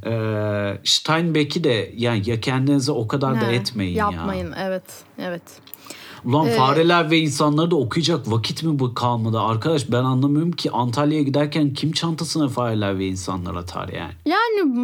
[0.05, 4.11] Ee, Steinbeck'i de yani ya kendinize o kadar da He, etmeyin ya.
[4.11, 4.83] Yapmayın evet
[5.19, 5.41] evet.
[6.25, 9.39] Ulan Ee, fareler ve insanları da okuyacak vakit mi bu kalmadı?
[9.39, 14.11] Arkadaş ben anlamıyorum ki Antalya'ya giderken kim çantasına fareler ve insanlar atar yani?
[14.25, 14.75] Yani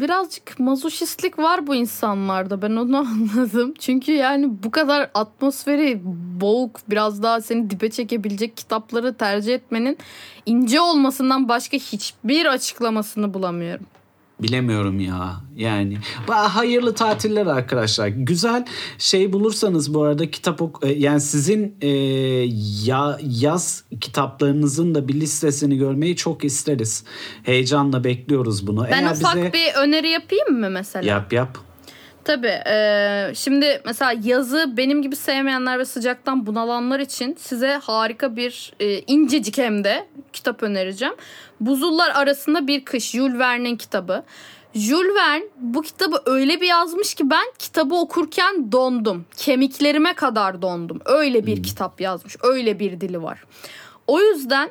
[0.00, 2.96] birazcık mazoşistlik var bu insanlarda ben onu
[3.36, 3.74] anladım.
[3.78, 6.00] Çünkü yani bu kadar atmosferi
[6.40, 9.98] boğuk biraz daha seni dibe çekebilecek kitapları tercih etmenin
[10.46, 13.86] ince olmasından başka hiçbir açıklamasını bulamıyorum.
[14.42, 15.40] Bilemiyorum ya.
[15.56, 18.08] Yani hayırlı tatiller arkadaşlar.
[18.08, 18.64] Güzel
[18.98, 21.88] şey bulursanız bu arada kitap ok- e, yani sizin e,
[22.84, 27.04] ya yaz kitaplarınızın da bir listesini görmeyi çok isteriz.
[27.42, 28.86] Heyecanla bekliyoruz bunu.
[28.90, 31.10] Ben Eğer ufak bize bir öneri yapayım mı mesela?
[31.10, 31.58] yap yap.
[32.24, 32.62] Tabii.
[32.66, 38.98] e, şimdi mesela yazı benim gibi sevmeyenler ve sıcaktan bunalanlar için size harika bir e,
[38.98, 41.14] incecik hem de kitap önereceğim.
[41.60, 44.22] Buzullar Arasında Bir Kış Jules Verne'in kitabı.
[44.74, 49.24] Jules Verne bu kitabı öyle bir yazmış ki ben kitabı okurken dondum.
[49.36, 51.00] Kemiklerime kadar dondum.
[51.04, 52.36] Öyle bir kitap yazmış.
[52.42, 53.44] Öyle bir dili var.
[54.06, 54.70] O yüzden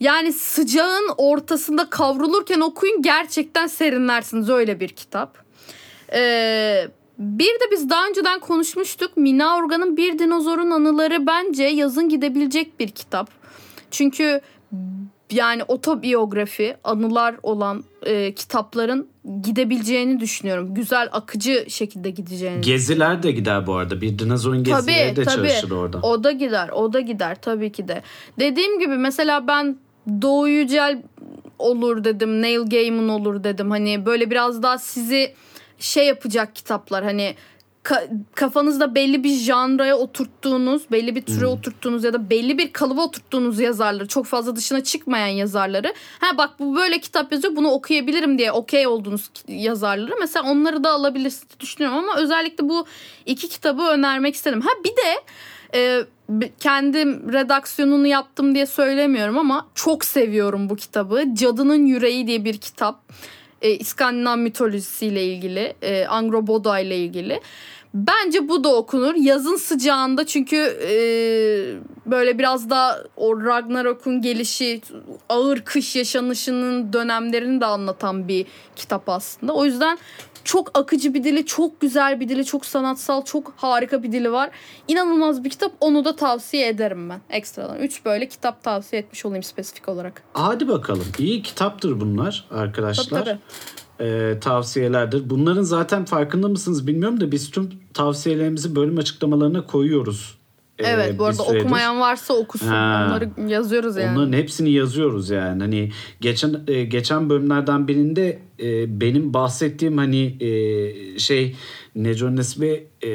[0.00, 5.38] yani sıcağın ortasında kavrulurken okuyun gerçekten serinlersiniz öyle bir kitap.
[6.12, 6.88] Ee,
[7.18, 9.16] bir de biz daha önceden konuşmuştuk.
[9.16, 13.30] Mina Organ'ın Bir Dinozorun Anıları bence yazın gidebilecek bir kitap.
[13.90, 14.40] Çünkü
[15.30, 19.08] yani otobiyografi, anılar olan e, kitapların
[19.42, 20.74] gidebileceğini düşünüyorum.
[20.74, 22.60] Güzel, akıcı şekilde gideceğini.
[22.60, 24.00] Geziler de gider bu arada.
[24.00, 25.34] Bir dinozorun gezileri Tabii de tabii.
[25.36, 25.98] çalışır orada.
[26.02, 28.02] O da gider, o da gider tabii ki de.
[28.38, 29.76] Dediğim gibi mesela ben
[30.22, 31.02] Doğu Yücel
[31.58, 33.70] olur dedim, Neil Gaiman olur dedim.
[33.70, 35.34] Hani böyle biraz daha sizi
[35.78, 37.04] şey yapacak kitaplar.
[37.04, 37.34] Hani
[37.84, 43.04] ka- kafanızda belli bir janraya oturttuğunuz, belli bir türe oturttuğunuz ya da belli bir kalıba
[43.04, 45.94] oturttuğunuz yazarları, çok fazla dışına çıkmayan yazarları.
[46.20, 50.14] Ha bak bu böyle kitap yazıyor, bunu okuyabilirim diye okey olduğunuz yazarları.
[50.20, 52.86] Mesela onları da alabilirsiniz düşünüyorum ama özellikle bu
[53.26, 54.60] iki kitabı önermek istedim.
[54.60, 55.24] Ha bir de
[55.74, 56.04] e,
[56.60, 61.24] kendim redaksiyonunu yaptım diye söylemiyorum ama çok seviyorum bu kitabı.
[61.32, 63.00] Cadının Yüreği diye bir kitap.
[63.62, 67.40] E, İskandinav mitolojisiyle ilgili, e, Angroboda ile ilgili.
[67.94, 69.14] Bence bu da okunur.
[69.14, 70.90] Yazın sıcağında çünkü e,
[72.06, 74.80] böyle biraz da o Ragnarok'un gelişi,
[75.28, 78.46] ağır kış yaşanışının dönemlerini de anlatan bir
[78.76, 79.52] kitap aslında.
[79.54, 79.98] O yüzden
[80.46, 84.50] çok akıcı bir dili, çok güzel bir dili, çok sanatsal, çok harika bir dili var.
[84.88, 85.72] İnanılmaz bir kitap.
[85.80, 87.78] Onu da tavsiye ederim ben ekstradan.
[87.78, 90.22] Üç böyle kitap tavsiye etmiş olayım spesifik olarak.
[90.32, 91.06] Hadi bakalım.
[91.18, 93.24] İyi kitaptır bunlar arkadaşlar.
[93.24, 93.38] Tabii,
[94.00, 95.30] Ee, tavsiyelerdir.
[95.30, 100.38] Bunların zaten farkında mısınız bilmiyorum da biz tüm tavsiyelerimizi bölüm açıklamalarına koyuyoruz.
[100.78, 101.60] Ee, Evet bu bir arada süredir.
[101.60, 102.66] okumayan varsa okusun.
[102.66, 103.06] Ha.
[103.08, 104.18] Onları yazıyoruz yani.
[104.18, 105.62] Onların hepsini yazıyoruz yani.
[105.62, 111.56] Hani geçen e, geçen bölümlerden birinde e, benim bahsettiğim hani e, şey
[111.96, 113.08] Neco Nesbi e,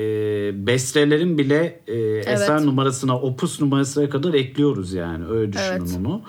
[0.67, 5.25] bestelerin bile e, eser numarasına, opus numarasına kadar ekliyoruz yani.
[5.27, 5.97] Öyle düşünün Evet.
[5.99, 6.21] onu.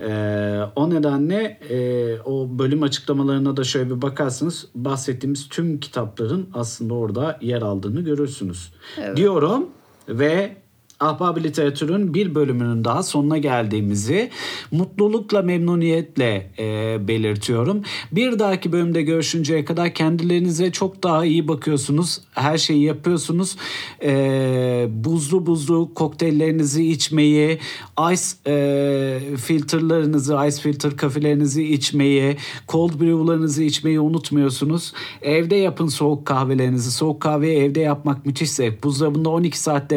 [0.00, 6.94] E, o nedenle e, o bölüm açıklamalarına da şöyle bir bakarsanız bahsettiğimiz tüm kitapların aslında
[6.94, 8.72] orada yer aldığını görürsünüz.
[9.16, 9.66] Diyorum
[10.08, 10.56] ve
[11.00, 14.30] Ahbab Literatür'ün bir bölümünün daha sonuna geldiğimizi
[14.70, 17.82] mutlulukla memnuniyetle e, belirtiyorum.
[18.12, 22.20] Bir dahaki bölümde görüşünceye kadar kendilerinize çok daha iyi bakıyorsunuz.
[22.34, 23.56] Her şeyi yapıyorsunuz.
[24.02, 27.58] E, buzlu buzlu kokteyllerinizi içmeyi,
[28.12, 32.36] ice e, filterlarınızı, ice filter kafelerinizi içmeyi,
[32.68, 34.92] cold brew'larınızı içmeyi unutmuyorsunuz.
[35.22, 36.90] Evde yapın soğuk kahvelerinizi.
[36.90, 38.84] Soğuk kahveyi evde yapmak müthiş zevk.
[38.84, 39.90] Buzdolabında 12 saat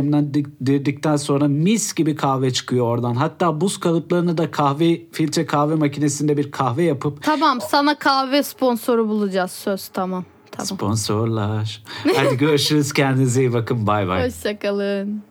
[0.90, 3.16] demlendirdikten sonra mis gibi kahve çıkıyor oradan.
[3.16, 9.08] Hatta buz kalıplarını da kahve filtre kahve makinesinde bir kahve yapıp Tamam sana kahve sponsoru
[9.08, 10.26] bulacağız söz tamam.
[10.52, 10.66] Tamam.
[10.66, 11.84] sponsorlar.
[12.16, 14.28] Hadi görüşürüz kendinize iyi bakın bay bay.
[14.28, 15.29] Hoşçakalın.